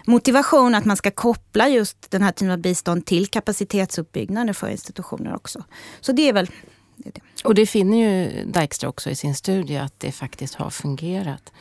motivation 0.07 0.75
att 0.75 0.85
man 0.85 0.97
ska 0.97 1.11
koppla 1.11 1.67
just 1.67 2.11
den 2.11 2.21
här 2.21 2.31
typen 2.31 2.51
av 2.51 2.57
bistånd 2.57 3.05
till 3.05 3.27
kapacitetsuppbyggnaden 3.27 4.55
för 4.55 4.69
institutioner 4.69 5.35
också. 5.35 5.63
Så 6.01 6.11
det 6.11 6.29
är 6.29 6.33
väl 6.33 6.49
det 6.97 7.09
är 7.09 7.13
det. 7.13 7.21
Och 7.43 7.55
det 7.55 7.65
finner 7.65 7.97
ju 7.97 8.43
Dijkstra 8.45 8.89
också 8.89 9.09
i 9.09 9.15
sin 9.15 9.35
studie 9.35 9.77
att 9.77 9.99
det 9.99 10.11
faktiskt 10.11 10.55
har 10.55 10.69
fungerat. 10.69 11.51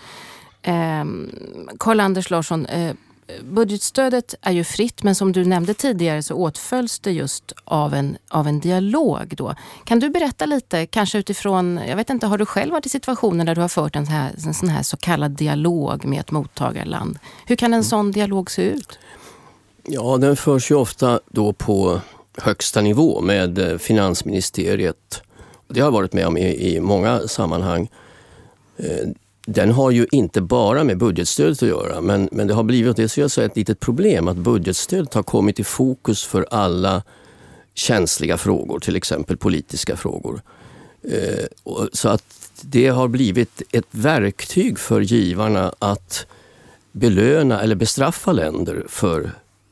Karl-Anders 1.79 2.27
ehm, 2.27 2.37
Larsson, 2.37 2.67
eh, 2.67 2.95
budgetstödet 3.43 4.35
är 4.43 4.53
ju 4.53 4.65
fritt 4.65 5.03
men 5.03 5.15
som 5.15 5.33
du 5.33 5.45
nämnde 5.45 5.75
tidigare 5.75 6.23
så 6.23 6.35
åtföljs 6.35 6.99
det 6.99 7.13
just 7.13 7.53
av 7.65 7.95
en, 7.95 8.17
av 8.29 8.49
en 8.49 8.61
dialog. 8.61 9.35
Då. 9.37 9.55
Kan 9.85 9.99
du 10.01 10.11
berätta 10.11 10.47
lite, 10.47 10.87
kanske 10.87 11.19
utifrån, 11.19 11.81
jag 11.89 11.97
vet 11.97 12.11
inte, 12.11 12.27
har 12.27 12.39
du 12.39 12.47
själv 12.47 12.73
varit 12.73 12.87
i 12.87 12.89
situationer 12.89 13.45
där 13.45 13.55
du 13.55 13.61
har 13.61 13.69
fört 13.69 13.97
en, 13.97 14.07
här, 14.07 14.35
en 14.47 14.55
sån 14.55 14.69
här 14.69 14.83
så 14.83 14.97
kallad 14.97 15.31
dialog 15.31 16.05
med 16.05 16.21
ett 16.21 16.31
mottagarland? 16.31 17.19
Hur 17.47 17.57
kan 17.57 17.75
en 17.75 17.85
sån 17.85 18.13
dialog 18.13 18.51
se 18.51 18.63
ut? 18.63 18.99
Ja, 19.83 20.17
den 20.17 20.37
förs 20.37 20.71
ju 20.71 20.75
ofta 20.75 21.21
då 21.31 21.53
på 21.53 22.01
högsta 22.39 22.81
nivå 22.81 23.21
med 23.21 23.59
eh, 23.59 23.79
finansministeriet. 23.79 25.23
Det 25.69 25.81
har 25.81 25.87
jag 25.87 25.93
varit 25.93 26.13
med 26.13 26.27
om 26.27 26.37
i, 26.37 26.75
i 26.75 26.81
många 26.81 27.29
sammanhang. 27.29 27.91
Eh, 28.77 29.09
den 29.47 29.73
har 29.73 29.91
ju 29.91 30.07
inte 30.13 30.41
bara 30.41 30.85
med 30.85 30.99
budgetstödet 30.99 31.63
att 31.63 31.69
göra, 31.69 32.01
men, 32.01 32.29
men 32.33 32.47
det 32.47 32.55
har 32.55 32.63
blivit 32.63 32.97
det 32.97 33.09
så 33.09 33.41
ett 33.41 33.57
litet 33.57 33.81
problem 33.81 34.29
att 34.29 34.37
budgetstödet 34.37 35.15
har 35.15 35.23
kommit 35.23 35.61
i 35.61 35.65
fokus 35.65 36.25
för 36.25 36.47
alla 36.51 37.03
känsliga 37.75 38.37
frågor, 38.37 38.81
till 38.81 38.97
exempel 38.97 39.37
politiska 39.37 39.97
frågor. 39.97 40.41
Eh, 41.03 41.45
så 41.93 42.09
att 42.09 42.25
det 42.61 42.89
har 42.89 43.09
blivit 43.09 43.63
ett 43.73 43.87
verktyg 43.91 44.79
för 44.79 45.01
givarna 45.01 45.73
att 45.79 46.27
belöna 46.93 47.63
eller 47.63 47.75
bestraffa 47.75 48.33
länder 48.33 48.85
för 48.89 49.31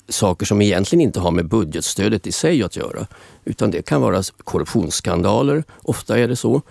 saker 0.09 0.47
som 0.47 0.63
egentligen 0.63 1.01
inte 1.01 1.21
har 1.21 1.31
med 1.31 1.49
budgetstödet 1.49 2.27
i 2.27 2.33
sig 2.33 2.63
att 2.63 2.77
göra. 2.77 3.07
Utan 3.45 3.71
det 3.71 3.83
kan 3.83 4.01
vara 4.01 4.23
korruptionsskandaler, 4.45 5.65
ofta 5.83 6.19
är 6.19 6.29
det 6.29 6.37
så. 6.37 6.63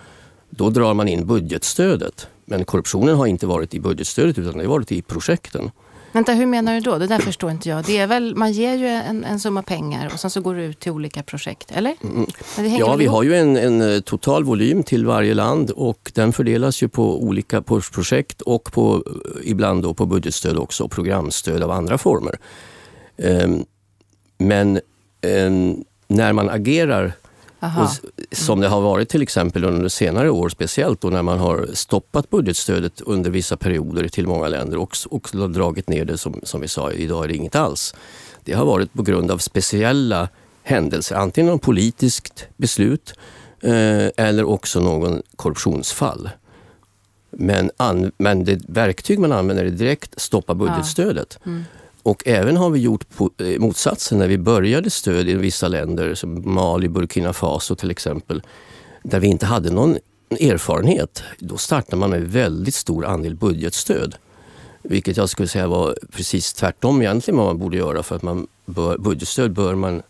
Då 0.50 0.70
drar 0.70 0.94
man 0.94 1.08
in 1.08 1.28
budgetstödet. 1.28 2.28
Men 2.46 2.66
korruptionen 2.66 3.16
har 3.16 3.26
inte 3.26 3.48
varit 3.48 3.74
i 3.74 3.80
budgetstödet 3.80 4.38
utan 4.38 4.58
det 4.58 4.64
har 4.64 4.70
varit 4.70 4.92
i 4.92 5.02
projekten. 5.02 5.72
Vänta, 6.14 6.34
hur 6.34 6.46
menar 6.46 6.74
du 6.74 6.80
då? 6.80 6.98
Det 6.98 7.08
där 7.08 7.20
förstår 7.20 7.52
inte 7.52 7.70
jag. 7.70 7.86
Det 7.86 7.98
är 7.98 8.08
väl, 8.08 8.36
man 8.36 8.52
ger 8.52 8.76
ju 8.76 8.88
en, 8.88 9.24
en 9.24 9.40
summa 9.40 9.64
pengar 9.64 10.10
och 10.14 10.20
sen 10.20 10.30
så 10.30 10.42
går 10.42 10.56
det 10.56 10.64
ut 10.64 10.80
till 10.80 10.92
olika 10.92 11.24
projekt, 11.24 11.72
eller? 11.72 11.96
Mm. 12.04 12.78
Ja, 12.80 12.96
vi 12.96 13.06
har 13.06 13.24
ju 13.24 13.36
en, 13.36 13.58
en, 13.58 13.82
eh, 13.82 14.00
total 14.00 14.44
volym 14.44 14.84
till 14.84 15.06
varje 15.06 15.34
land 15.34 15.72
och 15.72 16.12
den 16.14 16.34
fördelas 16.34 16.84
ju 16.84 16.88
på 16.88 17.24
olika 17.24 17.62
projekt 17.62 18.42
och 18.42 18.72
på, 18.72 19.04
eh, 19.06 19.50
ibland 19.50 19.84
då 19.84 19.94
på 19.94 20.06
budgetstöd 20.06 20.58
också 20.58 20.84
och 20.84 20.92
programstöd 20.92 21.64
av 21.64 21.72
andra 21.72 21.98
former. 21.98 22.38
Ehm, 23.18 23.66
men 24.38 24.80
ehm, 25.22 25.84
när 26.08 26.34
man 26.34 26.50
agerar 26.50 27.14
och, 27.60 27.90
som 28.32 28.60
det 28.60 28.68
har 28.68 28.82
varit 28.82 29.10
till 29.10 29.22
exempel 29.22 29.64
under 29.64 29.90
senare 29.90 30.30
år, 30.30 30.50
speciellt 30.50 31.02
då 31.02 31.10
när 31.10 31.22
man 31.22 31.40
har 31.40 31.70
stoppat 31.74 32.30
budgetstödet 32.30 33.02
under 33.02 33.32
vissa 33.32 33.58
perioder 33.58 34.08
till 34.08 34.28
många 34.28 34.48
länder 34.48 34.78
och, 34.78 34.98
och 35.10 35.30
dragit 35.52 35.90
ner 35.90 36.06
det 36.06 36.18
som, 36.18 36.40
som 36.44 36.62
vi 36.62 36.68
sa, 36.68 36.92
idag 36.92 37.24
är 37.24 37.28
det 37.28 37.36
inget 37.36 37.56
alls. 37.56 37.96
Det 38.44 38.54
har 38.54 38.66
varit 38.66 38.94
på 38.94 39.04
grund 39.04 39.32
av 39.32 39.38
speciella 39.38 40.30
händelser, 40.64 41.16
antingen 41.16 41.52
något 41.52 41.62
politiskt 41.62 42.48
beslut 42.58 43.14
eh, 43.62 44.08
eller 44.18 44.44
också 44.44 44.80
någon 44.80 45.22
korruptionsfall. 45.36 46.30
Men, 47.30 47.72
an, 47.78 48.12
men 48.18 48.44
det 48.44 48.62
verktyg 48.68 49.20
man 49.20 49.32
använder 49.32 49.66
är 49.66 49.70
direkt 49.70 50.22
stoppa 50.22 50.54
budgetstödet. 50.54 51.40
Ja. 51.44 51.52
Mm. 51.52 51.64
Och 52.04 52.24
även 52.26 52.58
har 52.58 52.70
vi 52.70 52.80
gjort 52.80 53.06
eh, 53.20 53.60
motsatsen 53.60 54.18
när 54.18 54.28
vi 54.28 54.38
började 54.38 54.90
stöd 54.90 55.30
i 55.30 55.34
vissa 55.34 55.68
länder 55.68 56.16
som 56.16 56.54
Mali, 56.54 56.88
Burkina 56.88 57.34
Faso 57.34 57.76
till 57.76 57.92
exempel. 57.92 58.42
Där 59.04 59.20
vi 59.20 59.28
inte 59.28 59.46
hade 59.46 59.70
någon 59.70 59.98
erfarenhet. 60.30 61.24
Då 61.40 61.58
startar 61.58 61.98
man 61.98 62.10
med 62.10 62.22
väldigt 62.24 62.76
stor 62.76 63.06
andel 63.06 63.36
budgetstöd. 63.36 64.16
Vilket 64.82 65.18
jag 65.18 65.30
skulle 65.30 65.48
säga 65.48 65.68
var 65.68 65.98
precis 66.12 66.54
tvärtom 66.54 67.02
egentligen 67.02 67.38
vad 67.38 67.46
man 67.46 67.58
borde 67.58 67.78
göra 67.78 68.04
för 68.04 68.16
att 68.16 68.22
man 68.22 68.48
bör, 68.66 68.98
budgetstöd 68.98 69.54
bör 69.54 69.76
man 69.76 70.02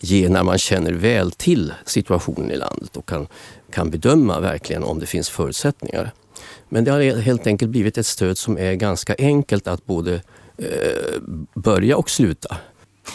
ge 0.00 0.28
när 0.28 0.42
man 0.42 0.58
känner 0.58 0.92
väl 0.92 1.32
till 1.32 1.72
situationen 1.84 2.50
i 2.50 2.56
landet 2.56 2.96
och 2.96 3.08
kan, 3.08 3.26
kan 3.70 3.90
bedöma 3.90 4.40
verkligen 4.40 4.84
om 4.84 4.98
det 4.98 5.06
finns 5.06 5.28
förutsättningar. 5.28 6.12
Men 6.68 6.84
det 6.84 6.90
har 6.90 7.20
helt 7.20 7.46
enkelt 7.46 7.70
blivit 7.70 7.98
ett 7.98 8.06
stöd 8.06 8.38
som 8.38 8.58
är 8.58 8.74
ganska 8.74 9.14
enkelt 9.18 9.66
att 9.66 9.86
både 9.86 10.22
Eh, 10.58 11.20
börja 11.54 11.96
och 11.96 12.10
sluta. 12.10 12.56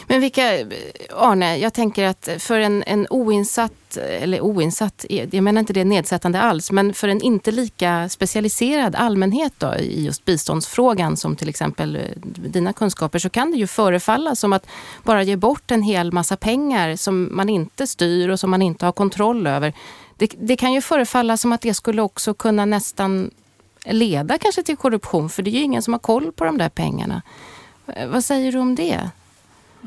Men 0.08 0.22
vilka, 0.22 0.60
eh, 0.60 0.68
Arne, 1.16 1.58
jag 1.58 1.74
tänker 1.74 2.06
att 2.06 2.30
för 2.40 2.60
en, 2.60 2.84
en 2.88 3.08
oinsatt, 3.10 3.98
eller 3.98 4.42
oinsatt, 4.42 5.06
eh, 5.10 5.36
jag 5.36 5.44
menar 5.44 5.60
inte 5.60 5.74
det 5.74 5.84
nedsättande 5.84 6.42
alls, 6.42 6.72
men 6.72 6.94
för 6.94 7.08
en 7.08 7.22
inte 7.22 7.52
lika 7.52 8.10
specialiserad 8.10 8.96
allmänhet 8.96 9.54
då, 9.58 9.76
i 9.76 10.06
just 10.06 10.26
biståndsfrågan 10.26 11.18
som 11.18 11.36
till 11.36 11.50
exempel 11.50 12.00
dina 12.26 12.74
kunskaper, 12.74 13.20
så 13.20 13.30
kan 13.30 13.52
det 13.52 13.58
ju 13.58 13.68
förefalla 13.68 14.36
som 14.36 14.54
att 14.54 14.66
bara 15.04 15.24
ge 15.24 15.36
bort 15.36 15.72
en 15.72 15.84
hel 15.84 16.12
massa 16.12 16.38
pengar 16.38 16.96
som 16.96 17.30
man 17.32 17.50
inte 17.50 17.88
styr 17.88 18.30
och 18.30 18.40
som 18.40 18.52
man 18.52 18.62
inte 18.62 18.86
har 18.86 18.92
kontroll 18.92 19.48
över. 19.48 19.74
Det, 20.18 20.32
det 20.40 20.56
kan 20.56 20.74
ju 20.74 20.82
förefalla 20.82 21.38
som 21.38 21.52
att 21.52 21.62
det 21.62 21.74
skulle 21.74 22.02
också 22.02 22.34
kunna 22.34 22.66
nästan 22.66 23.32
leda 23.86 24.38
kanske 24.38 24.64
till 24.64 24.78
korruption, 24.78 25.30
för 25.30 25.44
det 25.44 25.50
är 25.50 25.52
ju 25.52 25.62
ingen 25.62 25.82
som 25.82 25.94
har 25.94 26.00
koll 26.00 26.32
på 26.32 26.44
de 26.44 26.58
där 26.58 26.70
pengarna. 26.70 27.22
Eh, 27.88 28.08
vad 28.10 28.24
säger 28.24 28.52
du 28.52 28.60
om 28.60 28.76
det? 28.76 29.10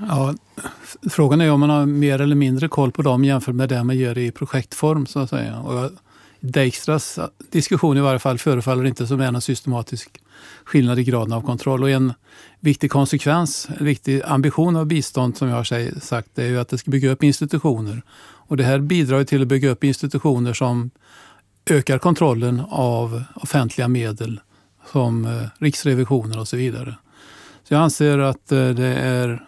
Ja, 0.09 0.35
frågan 1.11 1.41
är 1.41 1.51
om 1.51 1.61
man 1.61 1.71
har 1.71 1.87
mer 1.87 2.21
eller 2.21 2.37
mindre 2.37 2.69
koll 2.69 2.93
på 2.93 3.03
dem 3.03 3.25
jämfört 3.25 3.55
med 3.55 3.69
det 3.69 3.85
man 3.85 3.97
gör 3.97 4.19
i 4.19 4.31
projektform. 4.31 5.07
så 5.07 5.19
att 5.19 5.31
säga. 5.31 5.59
Och 5.59 5.91
Dijkstras 6.41 7.19
diskussion 7.51 7.97
i 7.97 8.01
varje 8.01 8.19
fall 8.19 8.39
förefaller 8.39 8.85
inte 8.85 9.07
som 9.07 9.21
en 9.21 9.41
systematisk 9.41 10.21
skillnad 10.65 10.99
i 10.99 11.05
graden 11.05 11.33
av 11.33 11.43
kontroll. 11.43 11.83
Och 11.83 11.91
en 11.91 12.13
viktig 12.61 12.91
konsekvens, 12.91 13.69
en 13.79 13.87
viktig 13.87 14.23
ambition 14.25 14.77
av 14.77 14.87
bistånd 14.87 15.37
som 15.37 15.49
jag 15.49 15.57
har 15.57 16.01
sagt, 16.01 16.39
är 16.39 16.47
ju 16.47 16.59
att 16.59 16.69
det 16.69 16.79
ska 16.79 16.91
bygga 16.91 17.11
upp 17.11 17.23
institutioner. 17.23 18.03
Och 18.19 18.57
det 18.57 18.65
här 18.65 18.79
bidrar 18.79 19.25
till 19.25 19.43
att 19.43 19.49
bygga 19.49 19.71
upp 19.71 19.85
institutioner 19.85 20.53
som 20.53 20.91
ökar 21.70 21.98
kontrollen 21.98 22.62
av 22.68 23.24
offentliga 23.35 23.88
medel 23.88 24.40
som 24.92 25.24
eh, 25.24 25.42
Riksrevisionen 25.59 26.38
och 26.38 26.48
så 26.48 26.57
vidare. 26.57 26.94
Så 27.64 27.74
jag 27.74 27.83
anser 27.83 28.18
att 28.18 28.52
eh, 28.52 28.68
det 28.68 28.94
är 28.94 29.42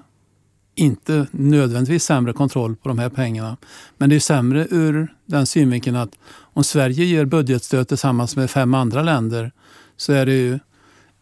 inte 0.75 1.27
nödvändigtvis 1.31 2.05
sämre 2.05 2.33
kontroll 2.33 2.77
på 2.77 2.89
de 2.89 2.99
här 2.99 3.09
pengarna. 3.09 3.57
Men 3.97 4.11
det 4.11 4.17
är 4.17 4.21
sämre 4.21 4.67
ur 4.71 5.15
den 5.27 5.47
synvinkeln 5.47 5.97
att 5.97 6.11
om 6.41 6.65
Sverige 6.65 7.05
ger 7.05 7.25
budgetstöd 7.25 7.89
tillsammans 7.89 8.37
med 8.37 8.51
fem 8.51 8.75
andra 8.75 9.03
länder 9.03 9.53
så 9.97 10.13
är 10.13 10.27
det 10.27 10.33
ju 10.33 10.59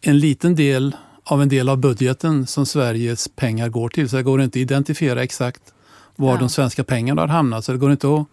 en 0.01 0.19
liten 0.19 0.55
del 0.55 0.95
av 1.23 1.41
en 1.41 1.49
del 1.49 1.69
av 1.69 1.77
budgeten 1.77 2.47
som 2.47 2.65
Sveriges 2.65 3.27
pengar 3.35 3.69
går 3.69 3.89
till. 3.89 4.09
Så 4.09 4.15
det 4.15 4.23
går 4.23 4.41
inte 4.41 4.59
att 4.59 4.61
identifiera 4.61 5.23
exakt 5.23 5.61
var 6.15 6.31
ja. 6.31 6.39
de 6.39 6.49
svenska 6.49 6.83
pengarna 6.83 7.21
har 7.21 7.27
hamnat. 7.27 7.65
Så 7.65 7.71
det 7.71 7.77
går 7.77 7.91
inte 7.91 8.07
att 8.07 8.27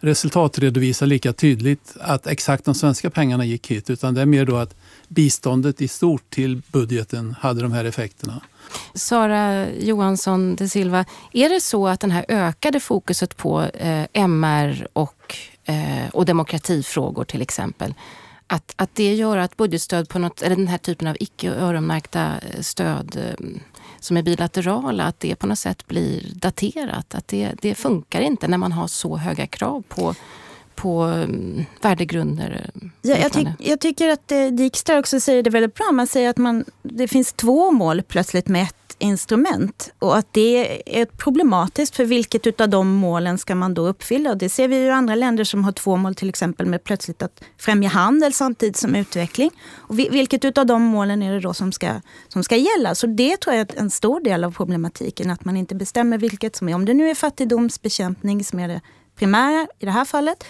resultatredovisa 0.00 1.04
lika 1.04 1.32
tydligt 1.32 1.96
att 2.00 2.26
exakt 2.26 2.64
de 2.64 2.74
svenska 2.74 3.10
pengarna 3.10 3.44
gick 3.44 3.70
hit 3.70 3.90
utan 3.90 4.14
det 4.14 4.20
är 4.20 4.26
mer 4.26 4.44
då 4.44 4.56
att 4.56 4.74
biståndet 5.08 5.80
i 5.80 5.88
stort 5.88 6.30
till 6.30 6.62
budgeten 6.72 7.36
hade 7.40 7.62
de 7.62 7.72
här 7.72 7.84
effekterna. 7.84 8.40
Sara 8.94 9.70
Johansson 9.70 10.56
de 10.56 10.68
Silva, 10.68 11.04
är 11.32 11.48
det 11.48 11.60
så 11.60 11.88
att 11.88 12.00
den 12.00 12.10
här 12.10 12.24
ökade 12.28 12.80
fokuset 12.80 13.36
på 13.36 13.62
eh, 13.62 14.06
MR 14.12 14.88
och, 14.92 15.36
eh, 15.64 16.08
och 16.12 16.24
demokratifrågor 16.24 17.24
till 17.24 17.42
exempel, 17.42 17.94
att, 18.46 18.72
att 18.76 18.94
det 18.94 19.14
gör 19.14 19.36
att 19.38 19.56
budgetstöd 19.56 20.08
på 20.08 20.18
något, 20.18 20.42
eller 20.42 20.56
den 20.56 20.68
här 20.68 20.78
typen 20.78 21.08
av 21.08 21.16
icke 21.20 21.50
öronmärkta 21.50 22.26
eh, 22.26 22.60
stöd 22.60 23.16
eh, 23.16 23.46
som 24.00 24.16
är 24.16 24.22
bilaterala, 24.22 25.04
att 25.04 25.20
det 25.20 25.36
på 25.36 25.46
något 25.46 25.58
sätt 25.58 25.86
blir 25.86 26.22
daterat. 26.34 27.14
Att 27.14 27.28
det, 27.28 27.52
det 27.62 27.74
funkar 27.74 28.20
inte 28.20 28.48
när 28.48 28.58
man 28.58 28.72
har 28.72 28.86
så 28.86 29.16
höga 29.16 29.46
krav 29.46 29.82
på 29.88 30.14
på 30.78 31.04
um, 31.04 31.64
värdegrunder. 31.80 32.70
Ja, 33.02 33.16
jag, 33.16 33.32
ty 33.32 33.46
jag, 33.58 33.80
tycker 33.80 34.08
att 34.08 34.32
eh, 34.32 34.46
Dijkstra 34.46 34.98
också 34.98 35.20
säger 35.20 35.42
det 35.42 35.50
väldigt 35.50 35.74
bra. 35.74 35.92
Man 35.92 36.06
säger 36.06 36.30
att 36.30 36.36
man, 36.36 36.64
det 36.82 37.08
finns 37.08 37.32
två 37.32 37.70
mål 37.70 38.02
plötsligt 38.02 38.48
med 38.48 38.62
ett 38.62 38.87
instrument 38.98 39.92
och 39.98 40.16
att 40.16 40.32
det 40.32 41.00
är 41.00 41.06
problematiskt 41.06 41.96
för 41.96 42.04
vilket 42.04 42.60
av 42.60 42.68
de 42.68 42.88
målen 42.88 43.38
ska 43.38 43.54
man 43.54 43.74
då 43.74 43.86
uppfylla? 43.86 44.30
Och 44.30 44.36
det 44.36 44.48
ser 44.48 44.68
vi 44.68 44.76
i 44.76 44.90
andra 44.90 45.14
länder 45.14 45.44
som 45.44 45.64
har 45.64 45.72
två 45.72 45.96
mål, 45.96 46.14
till 46.14 46.28
exempel 46.28 46.66
med 46.66 46.84
plötsligt 46.84 47.22
att 47.22 47.44
främja 47.58 47.88
handel 47.88 48.32
samtidigt 48.32 48.76
som 48.76 48.94
utveckling. 48.94 49.50
Och 49.76 49.98
vilket 49.98 50.58
av 50.58 50.66
de 50.66 50.82
målen 50.82 51.22
är 51.22 51.32
det 51.32 51.40
då 51.40 51.54
som 51.54 51.72
ska, 51.72 52.00
som 52.28 52.44
ska 52.44 52.56
gälla? 52.56 52.94
Så 52.94 53.06
det 53.06 53.36
tror 53.36 53.56
jag 53.56 53.70
är 53.70 53.78
en 53.78 53.90
stor 53.90 54.20
del 54.20 54.44
av 54.44 54.52
problematiken, 54.52 55.30
att 55.30 55.44
man 55.44 55.56
inte 55.56 55.74
bestämmer 55.74 56.18
vilket 56.18 56.56
som 56.56 56.68
är, 56.68 56.74
om 56.74 56.84
det 56.84 56.94
nu 56.94 57.10
är 57.10 57.14
fattigdomsbekämpning 57.14 58.44
som 58.44 58.58
är 58.58 58.68
det 58.68 58.80
primära 59.18 59.66
i 59.78 59.84
det 59.84 59.90
här 59.90 60.04
fallet, 60.04 60.44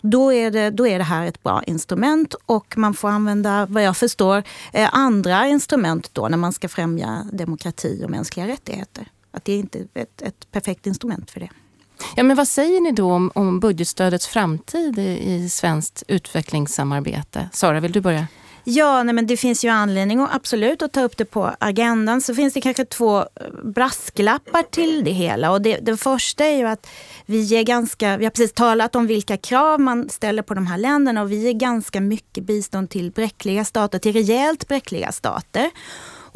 då 0.00 0.32
är, 0.32 0.50
det, 0.50 0.70
då 0.70 0.86
är 0.86 0.98
det 0.98 1.04
här 1.04 1.26
ett 1.26 1.42
bra 1.42 1.62
instrument 1.62 2.34
och 2.46 2.78
man 2.78 2.94
får 2.94 3.08
använda, 3.08 3.66
vad 3.66 3.82
jag 3.82 3.96
förstår, 3.96 4.42
eh, 4.72 4.88
andra 4.92 5.46
instrument 5.46 6.10
då 6.12 6.28
när 6.28 6.36
man 6.36 6.52
ska 6.52 6.68
främja 6.68 7.26
demokrati 7.32 8.02
och 8.04 8.10
mänskliga 8.10 8.46
rättigheter. 8.46 9.08
Att 9.32 9.44
det 9.44 9.52
är 9.52 9.58
inte 9.58 9.78
är 9.78 10.02
ett, 10.02 10.22
ett 10.22 10.50
perfekt 10.50 10.86
instrument 10.86 11.30
för 11.30 11.40
det. 11.40 11.48
Ja, 12.16 12.22
men 12.22 12.36
vad 12.36 12.48
säger 12.48 12.80
ni 12.80 12.92
då 12.92 13.12
om, 13.12 13.32
om 13.34 13.60
budgetstödets 13.60 14.26
framtid 14.26 14.98
i, 14.98 15.34
i 15.34 15.48
svenskt 15.48 16.02
utvecklingssamarbete? 16.08 17.48
Sara, 17.52 17.80
vill 17.80 17.92
du 17.92 18.00
börja? 18.00 18.26
Ja, 18.68 19.02
nej, 19.02 19.14
men 19.14 19.26
det 19.26 19.36
finns 19.36 19.64
ju 19.64 19.68
anledning 19.68 20.20
att 20.20 20.34
absolut 20.34 20.82
att 20.82 20.92
ta 20.92 21.02
upp 21.02 21.16
det 21.16 21.24
på 21.24 21.54
agendan. 21.58 22.20
Så 22.20 22.34
finns 22.34 22.54
det 22.54 22.60
kanske 22.60 22.84
två 22.84 23.18
eh, 23.18 23.26
brasklappar 23.64 24.62
till 24.62 25.04
det 25.04 25.10
hela. 25.10 25.50
Och 25.50 25.62
det, 25.62 25.78
det 25.78 25.96
första 25.96 26.44
är 26.44 26.56
ju 26.56 26.66
att 26.66 26.86
vi 27.26 27.56
är 27.56 27.62
ganska, 27.62 28.16
vi 28.16 28.24
har 28.24 28.30
precis 28.30 28.52
talat 28.52 28.96
om 28.96 29.06
vilka 29.06 29.36
krav 29.36 29.80
man 29.80 30.08
ställer 30.08 30.42
på 30.42 30.54
de 30.54 30.66
här 30.66 30.78
länderna 30.78 31.22
och 31.22 31.32
vi 31.32 31.36
ger 31.36 31.52
ganska 31.52 32.00
mycket 32.00 32.44
bistånd 32.44 32.90
till 32.90 33.10
bräckliga 33.10 33.64
stater, 33.64 33.98
till 33.98 34.12
rejält 34.12 34.68
bräckliga 34.68 35.12
stater. 35.12 35.70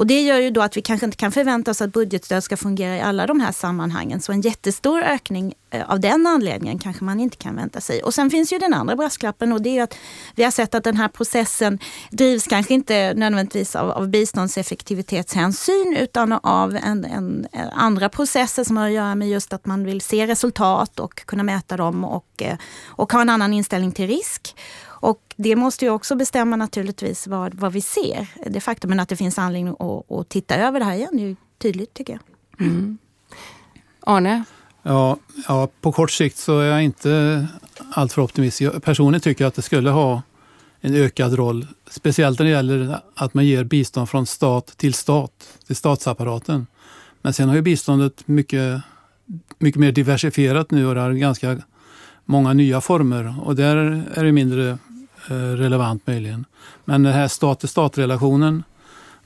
Och 0.01 0.07
det 0.07 0.21
gör 0.21 0.39
ju 0.39 0.51
då 0.51 0.63
att 0.63 0.77
vi 0.77 0.83
kanske 0.83 1.07
inte 1.07 1.17
kan 1.17 1.33
förvänta 1.33 1.71
oss 1.71 1.81
att 1.81 1.93
budgetstöd 1.93 2.45
ska 2.45 2.57
fungera 2.57 2.97
i 2.97 3.01
alla 3.01 3.27
de 3.27 3.41
här 3.41 3.53
sammanhangen. 3.53 4.21
Så 4.21 4.33
en 4.33 4.41
jättestor 4.41 5.03
ökning 5.03 5.55
eh, 5.71 5.91
av 5.91 6.01
den 6.01 6.27
anledningen 6.27 6.79
kanske 6.79 7.05
man 7.05 7.21
inte 7.21 7.37
kan 7.37 7.57
vänta 7.57 7.81
sig. 7.81 8.03
Och 8.03 8.15
sen 8.15 8.31
finns 8.31 8.53
ju 8.53 8.59
den 8.59 8.75
andra 8.75 8.97
brasklappen 8.97 9.53
och 9.53 9.63
det 9.63 9.79
är 9.79 9.83
att 9.83 9.95
vi 10.35 10.45
har 10.45 10.51
sett 10.51 10.75
att 10.75 10.85
den 10.85 10.97
här 10.97 11.09
processen 11.09 11.79
drivs 12.11 12.47
kanske 12.47 12.75
inte 12.75 13.15
nödvändigtvis 13.15 13.77
av, 13.77 13.91
av 13.91 14.09
biståndseffektivitetshänsyn 14.09 15.97
utan 16.01 16.33
av 16.33 16.77
en, 16.77 17.05
en, 17.05 17.47
eh, 17.53 17.61
andra 17.73 18.09
processer 18.09 18.65
som 18.65 18.77
har 18.77 18.87
att 18.87 18.93
göra 18.93 19.15
med 19.15 19.29
just 19.29 19.53
att 19.53 19.67
man 19.67 19.85
vill 19.85 20.01
se 20.01 20.27
resultat 20.27 21.01
och 21.01 21.27
kunna 21.27 21.43
mäta 21.43 21.77
dem 21.77 22.05
och, 22.05 22.43
eh, 22.43 22.57
och 22.87 23.13
ha 23.13 23.21
en 23.21 23.31
annan 23.31 23.53
inställning 23.53 23.93
till 23.93 24.07
risk. 24.07 24.55
Och 25.01 25.35
det 25.37 25.57
måste 25.57 25.85
ju 25.85 25.91
också 25.91 26.17
bestämma 26.17 26.57
naturligtvis 26.57 27.27
vad, 27.27 27.55
vad 27.55 27.73
vi 27.73 27.81
ser. 27.81 28.27
Det 28.47 28.61
faktum 28.61 29.01
att 29.01 29.09
det 29.09 29.17
finns 29.17 29.39
anledning 29.39 29.77
att, 29.79 30.13
att 30.13 30.29
titta 30.29 30.57
över 30.57 30.79
det 30.79 30.85
här 30.85 30.95
igen 30.95 31.19
är 31.19 31.27
ju 31.29 31.37
tydligt 31.59 31.95
tycker 31.95 32.13
jag. 32.13 32.67
Mm. 32.67 32.99
Arne? 34.01 34.45
Ja, 34.83 35.17
ja, 35.49 35.69
på 35.81 35.93
kort 35.93 36.11
sikt 36.11 36.37
så 36.37 36.59
är 36.59 36.67
jag 36.67 36.83
inte 36.83 37.47
alltför 37.91 38.23
optimistisk. 38.23 38.75
Jag 38.75 38.83
personligen 38.83 39.21
tycker 39.21 39.47
att 39.47 39.55
det 39.55 39.63
skulle 39.63 39.91
ha 39.91 40.23
en 40.81 40.95
ökad 40.95 41.35
roll. 41.35 41.67
Speciellt 41.91 42.39
när 42.39 42.47
det 42.47 42.53
gäller 42.53 43.01
att 43.15 43.35
man 43.35 43.47
ger 43.47 43.65
bistånd 43.65 44.09
från 44.09 44.27
stat 44.27 44.67
till 44.77 44.95
stat, 44.95 45.59
till 45.67 45.77
statsapparaten. 45.77 46.67
Men 47.23 47.33
sen 47.33 47.49
har 47.49 47.57
ju 47.57 47.63
biståndet 47.63 48.29
mycket, 48.29 48.83
mycket 49.59 49.81
mer 49.81 49.93
diversifierat 49.93 50.71
nu 50.71 50.87
och 50.87 50.95
det 50.95 51.01
har 51.01 51.13
ganska 51.13 51.59
många 52.25 52.53
nya 52.53 52.81
former 52.81 53.35
och 53.43 53.57
där 53.57 53.77
är 54.15 54.25
det 54.25 54.33
mindre 54.33 54.79
Eh, 55.29 55.35
relevant 55.35 56.07
möjligen. 56.07 56.45
Men 56.85 57.03
den 57.03 57.13
här 57.13 57.29
stat-till-stat-relationen 57.29 58.63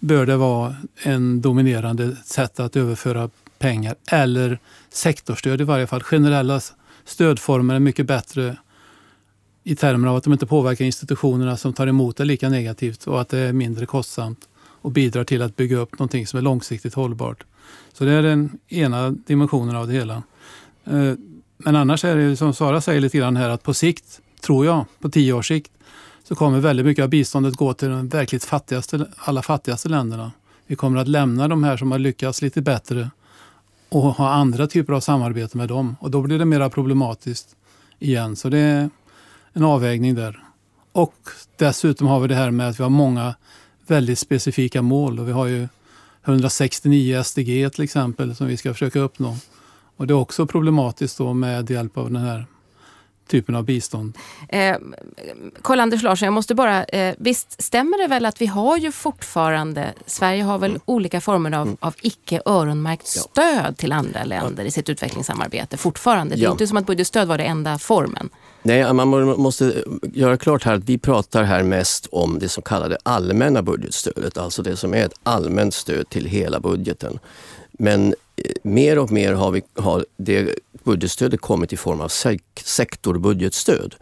bör 0.01 0.27
det 0.27 0.37
vara 0.37 0.77
en 1.03 1.41
dominerande 1.41 2.17
sätt 2.25 2.61
att 2.61 2.77
överföra 2.77 3.31
pengar 3.59 3.95
eller 4.11 4.59
sektorstöd 4.89 5.61
i 5.61 5.65
varje 5.65 5.87
fall. 5.87 6.03
Generella 6.03 6.61
stödformer 7.05 7.75
är 7.75 7.79
mycket 7.79 8.07
bättre 8.07 8.57
i 9.63 9.77
termer 9.77 10.09
av 10.09 10.17
att 10.17 10.25
de 10.25 10.33
inte 10.33 10.47
påverkar 10.47 10.85
institutionerna 10.85 11.57
som 11.57 11.73
tar 11.73 11.87
emot 11.87 12.17
det 12.17 12.25
lika 12.25 12.49
negativt 12.49 13.07
och 13.07 13.21
att 13.21 13.29
det 13.29 13.39
är 13.39 13.53
mindre 13.53 13.87
kostsamt 13.87 14.49
och 14.59 14.91
bidrar 14.91 15.25
till 15.25 15.43
att 15.43 15.57
bygga 15.57 15.77
upp 15.77 15.93
någonting 15.99 16.27
som 16.27 16.39
är 16.39 16.43
långsiktigt 16.43 16.95
hållbart. 16.95 17.45
Så 17.93 18.05
det 18.05 18.13
är 18.13 18.23
den 18.23 18.59
ena 18.69 19.11
dimensionen 19.11 19.77
av 19.77 19.87
det 19.87 19.93
hela. 19.93 20.23
Eh, 20.85 21.13
men 21.57 21.77
annars 21.77 22.05
är 22.05 22.17
det 22.17 22.37
som 22.37 22.55
Sara 22.55 22.81
säger 22.81 23.01
lite 23.01 23.19
grann 23.19 23.37
här 23.37 23.49
att 23.49 23.63
på 23.63 23.75
sikt, 23.75 24.21
tror 24.41 24.67
jag, 24.67 24.85
på 25.01 25.09
tio 25.09 25.33
års 25.33 25.49
sikt, 25.49 25.71
så 26.29 26.35
kommer 26.35 26.61
väldigt 26.61 26.87
mycket 26.87 27.03
av 27.03 27.09
biståndet 27.09 27.57
gå 27.57 27.75
till 27.75 27.89
de 27.89 28.09
verkligt 28.09 28.45
fattigaste, 28.45 29.07
alla 29.17 29.43
fattigaste 29.43 29.89
länderna. 29.89 30.33
Vi 30.67 30.77
kommer 30.77 31.01
att 31.01 31.09
lämna 31.09 31.49
de 31.49 31.65
här 31.65 31.77
som 31.77 31.93
har 31.93 31.99
lyckats 31.99 32.43
lite 32.43 32.63
bättre 32.63 33.11
och 33.89 34.03
ha 34.03 34.31
andra 34.31 34.67
typer 34.67 34.93
av 34.93 35.01
samarbete 35.01 35.57
med 35.57 35.69
dem. 35.69 35.97
Och 36.01 36.11
då 36.11 36.23
blir 36.23 36.39
det 36.39 36.45
mer 36.45 36.69
problematiskt 36.69 37.57
igen. 37.99 38.37
Så 38.37 38.49
det 38.49 38.59
är 38.59 38.91
en 39.53 39.65
avvägning 39.65 40.15
där. 40.15 40.43
Och 40.93 41.15
dessutom 41.57 42.07
har 42.07 42.21
vi 42.21 42.29
det 42.29 42.35
här 42.35 42.51
med 42.51 42.69
att 42.69 42.81
vi 42.81 42.83
har 42.83 42.91
många 42.91 43.35
väldigt 43.87 44.19
specifika 44.19 44.83
mål. 44.83 45.21
Och 45.21 45.29
vi 45.29 45.33
har 45.33 45.47
ju 45.47 45.69
169 46.25 47.23
SDG 47.23 47.73
till 47.73 47.85
exempel 47.85 48.37
som 48.37 48.47
vi 48.47 48.57
ska 48.57 48.73
försöka 48.73 49.01
uppnå. 49.01 49.37
Och 49.97 50.07
det 50.07 50.13
är 50.13 50.19
också 50.19 50.47
problematiskt 50.47 51.19
då 51.19 51.35
med 51.35 51.71
hjälp 51.71 51.99
av 51.99 52.13
den 52.13 52.23
här 52.23 52.47
typen 53.27 53.55
av 53.55 53.65
bistånd. 53.65 54.19
Eh, 54.49 54.77
Karl-Anders 55.63 56.03
Larsson, 56.03 56.27
jag 56.27 56.33
måste 56.33 56.55
bara, 56.55 56.85
eh, 56.85 57.15
visst 57.19 57.63
stämmer 57.63 58.03
det 58.03 58.07
väl 58.07 58.27
att 58.27 58.41
vi 58.41 58.47
har 58.47 58.77
ju 58.77 58.93
fortfarande, 58.93 59.93
Sverige 60.07 60.43
har 60.43 60.59
väl 60.59 60.79
olika 60.85 61.21
former 61.21 61.53
av, 61.53 61.67
mm. 61.67 61.77
av 61.81 61.95
icke 62.03 62.43
öronmärkt 62.45 63.07
stöd 63.07 63.65
ja. 63.67 63.73
till 63.73 63.93
andra 63.93 64.25
länder 64.25 64.63
ja. 64.63 64.69
i 64.69 64.71
sitt 64.71 64.89
utvecklingssamarbete 64.89 65.77
fortfarande. 65.77 66.35
Det 66.35 66.41
är 66.41 66.45
ja. 66.45 66.51
inte 66.51 66.67
som 66.67 66.77
att 66.77 66.87
budgetstöd 66.87 67.29
var 67.29 67.39
det 67.39 67.45
enda 67.45 67.79
formen. 67.79 68.31
Nej, 68.63 68.93
man 68.93 69.09
måste 69.41 69.85
göra 70.03 70.37
klart 70.37 70.65
här 70.65 70.75
att 70.75 70.85
vi 70.85 70.99
pratar 70.99 71.43
här 71.43 71.63
mest 71.63 72.07
om 72.13 72.39
det 72.39 72.49
så 72.49 72.63
kallade 72.63 72.99
allmänna 73.03 73.63
budgetstödet, 73.63 74.39
alltså 74.39 74.63
det 74.63 74.77
som 74.77 74.95
är 74.95 75.05
ett 75.07 75.15
allmänt 75.23 75.75
stöd 75.75 76.09
till 76.09 76.27
hela 76.27 76.61
budgeten. 76.61 77.19
Men 77.73 78.15
mer 78.63 78.99
och 78.99 79.13
mer 79.13 79.33
har, 79.33 79.51
vi, 79.51 79.63
har 79.75 80.07
det 80.17 80.59
budgetstödet 80.85 81.41
kommit 81.41 81.73
i 81.73 81.77
form 81.77 82.01
av 82.01 82.09
sek 82.09 82.43
sektorbudgetstöd. 82.65 83.95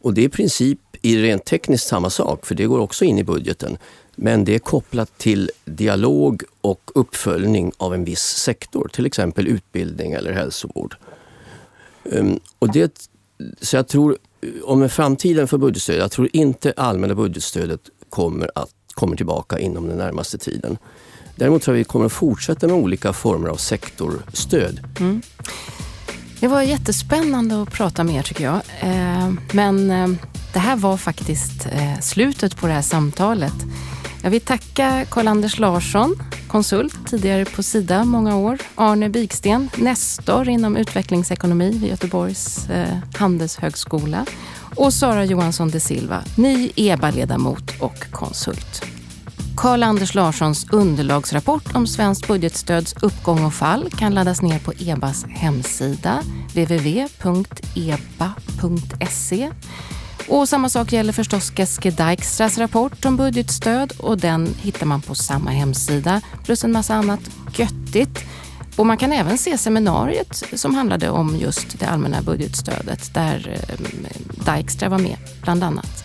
Och 0.00 0.14
det 0.14 0.20
är 0.20 0.24
i 0.24 0.28
princip 0.28 0.78
i 1.02 1.22
rent 1.22 1.44
tekniskt 1.44 1.86
samma 1.86 2.10
sak, 2.10 2.46
för 2.46 2.54
det 2.54 2.66
går 2.66 2.78
också 2.78 3.04
in 3.04 3.18
i 3.18 3.24
budgeten. 3.24 3.78
Men 4.16 4.44
det 4.44 4.54
är 4.54 4.58
kopplat 4.58 5.18
till 5.18 5.50
dialog 5.64 6.42
och 6.60 6.90
uppföljning 6.94 7.72
av 7.76 7.94
en 7.94 8.04
viss 8.04 8.22
sektor, 8.22 8.90
till 8.92 9.06
exempel 9.06 9.46
utbildning 9.46 10.12
eller 10.12 10.32
hälsovård. 10.32 10.96
Ehm, 12.12 12.40
och 12.58 12.72
det, 12.72 13.10
så 13.60 13.76
jag 13.76 13.88
tror, 13.88 14.16
om 14.64 14.88
framtiden 14.88 15.48
för 15.48 15.58
budgetstödet, 15.58 16.00
jag 16.00 16.10
tror 16.10 16.28
inte 16.32 16.72
allmänna 16.76 17.14
budgetstödet 17.14 17.80
kommer, 18.10 18.50
att, 18.54 18.70
kommer 18.94 19.16
tillbaka 19.16 19.58
inom 19.58 19.88
den 19.88 19.98
närmaste 19.98 20.38
tiden. 20.38 20.78
Däremot 21.38 21.62
tror 21.62 21.76
jag 21.76 21.78
vi 21.78 21.84
kommer 21.84 22.06
att 22.06 22.12
fortsätta 22.12 22.66
med 22.66 22.76
olika 22.76 23.12
former 23.12 23.48
av 23.48 23.56
sektorstöd. 23.56 24.80
Mm. 25.00 25.22
Det 26.40 26.48
var 26.48 26.62
jättespännande 26.62 27.62
att 27.62 27.72
prata 27.72 28.04
med 28.04 28.14
er 28.14 28.22
tycker 28.22 28.44
jag. 28.44 28.60
Eh, 28.80 29.32
men 29.52 29.90
eh, 29.90 30.08
det 30.52 30.58
här 30.58 30.76
var 30.76 30.96
faktiskt 30.96 31.66
eh, 31.66 31.98
slutet 32.00 32.56
på 32.56 32.66
det 32.66 32.72
här 32.72 32.82
samtalet. 32.82 33.54
Jag 34.22 34.30
vill 34.30 34.40
tacka 34.40 35.04
Karl-Anders 35.10 35.58
Larsson, 35.58 36.22
konsult 36.48 37.06
tidigare 37.06 37.44
på 37.44 37.62
Sida 37.62 38.04
många 38.04 38.36
år. 38.36 38.58
Arne 38.74 39.08
Biksten, 39.08 39.70
nestor 39.76 40.48
inom 40.48 40.76
utvecklingsekonomi 40.76 41.70
vid 41.70 41.90
Göteborgs 41.90 42.66
handelshögskola. 43.16 44.26
Och 44.76 44.94
Sara 44.94 45.24
Johansson 45.24 45.70
de 45.70 45.80
Silva, 45.80 46.24
ny 46.36 46.70
EBA-ledamot 46.76 47.80
och 47.80 48.10
konsult. 48.10 48.97
Karl-Anders 49.58 50.14
Larssons 50.14 50.66
underlagsrapport 50.70 51.74
om 51.74 51.86
svenskt 51.86 52.28
budgetstöds 52.28 52.94
uppgång 53.02 53.44
och 53.44 53.54
fall 53.54 53.90
kan 53.90 54.14
laddas 54.14 54.42
ner 54.42 54.58
på 54.58 54.72
EBAs 54.78 55.24
hemsida 55.28 56.22
www.eba.se. 56.48 57.90
Och 60.28 60.48
samma 60.48 60.68
sak 60.68 60.92
gäller 60.92 61.12
förstås 61.12 61.52
Geske 61.56 61.90
Dijkstras 61.90 62.58
rapport 62.58 63.04
om 63.04 63.16
budgetstöd 63.16 63.92
och 63.98 64.18
den 64.18 64.54
hittar 64.60 64.86
man 64.86 65.02
på 65.02 65.14
samma 65.14 65.50
hemsida 65.50 66.20
plus 66.44 66.64
en 66.64 66.72
massa 66.72 66.94
annat 66.94 67.20
göttigt. 67.52 68.24
Och 68.76 68.86
man 68.86 68.96
kan 68.96 69.12
även 69.12 69.38
se 69.38 69.58
seminariet 69.58 70.42
som 70.52 70.74
handlade 70.74 71.10
om 71.10 71.36
just 71.36 71.78
det 71.78 71.86
allmänna 71.86 72.22
budgetstödet 72.22 73.14
där 73.14 73.60
eh, 73.68 73.76
Dijkstra 74.54 74.88
var 74.88 74.98
med 74.98 75.16
bland 75.42 75.64
annat. 75.64 76.04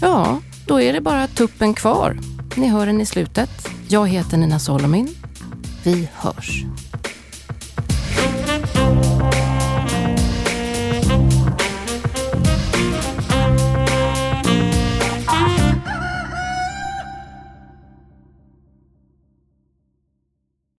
Ja, 0.00 0.40
då 0.66 0.80
är 0.80 0.92
det 0.92 1.00
bara 1.00 1.26
tuppen 1.26 1.74
kvar. 1.74 2.18
Ni 2.56 2.68
hör 2.68 2.86
den 2.86 3.00
i 3.00 3.06
slutet. 3.06 3.68
Jag 3.88 4.08
heter 4.08 4.36
Nina 4.36 4.58
Solomin. 4.58 5.08
Vi 5.84 6.08
hörs. 6.14 6.64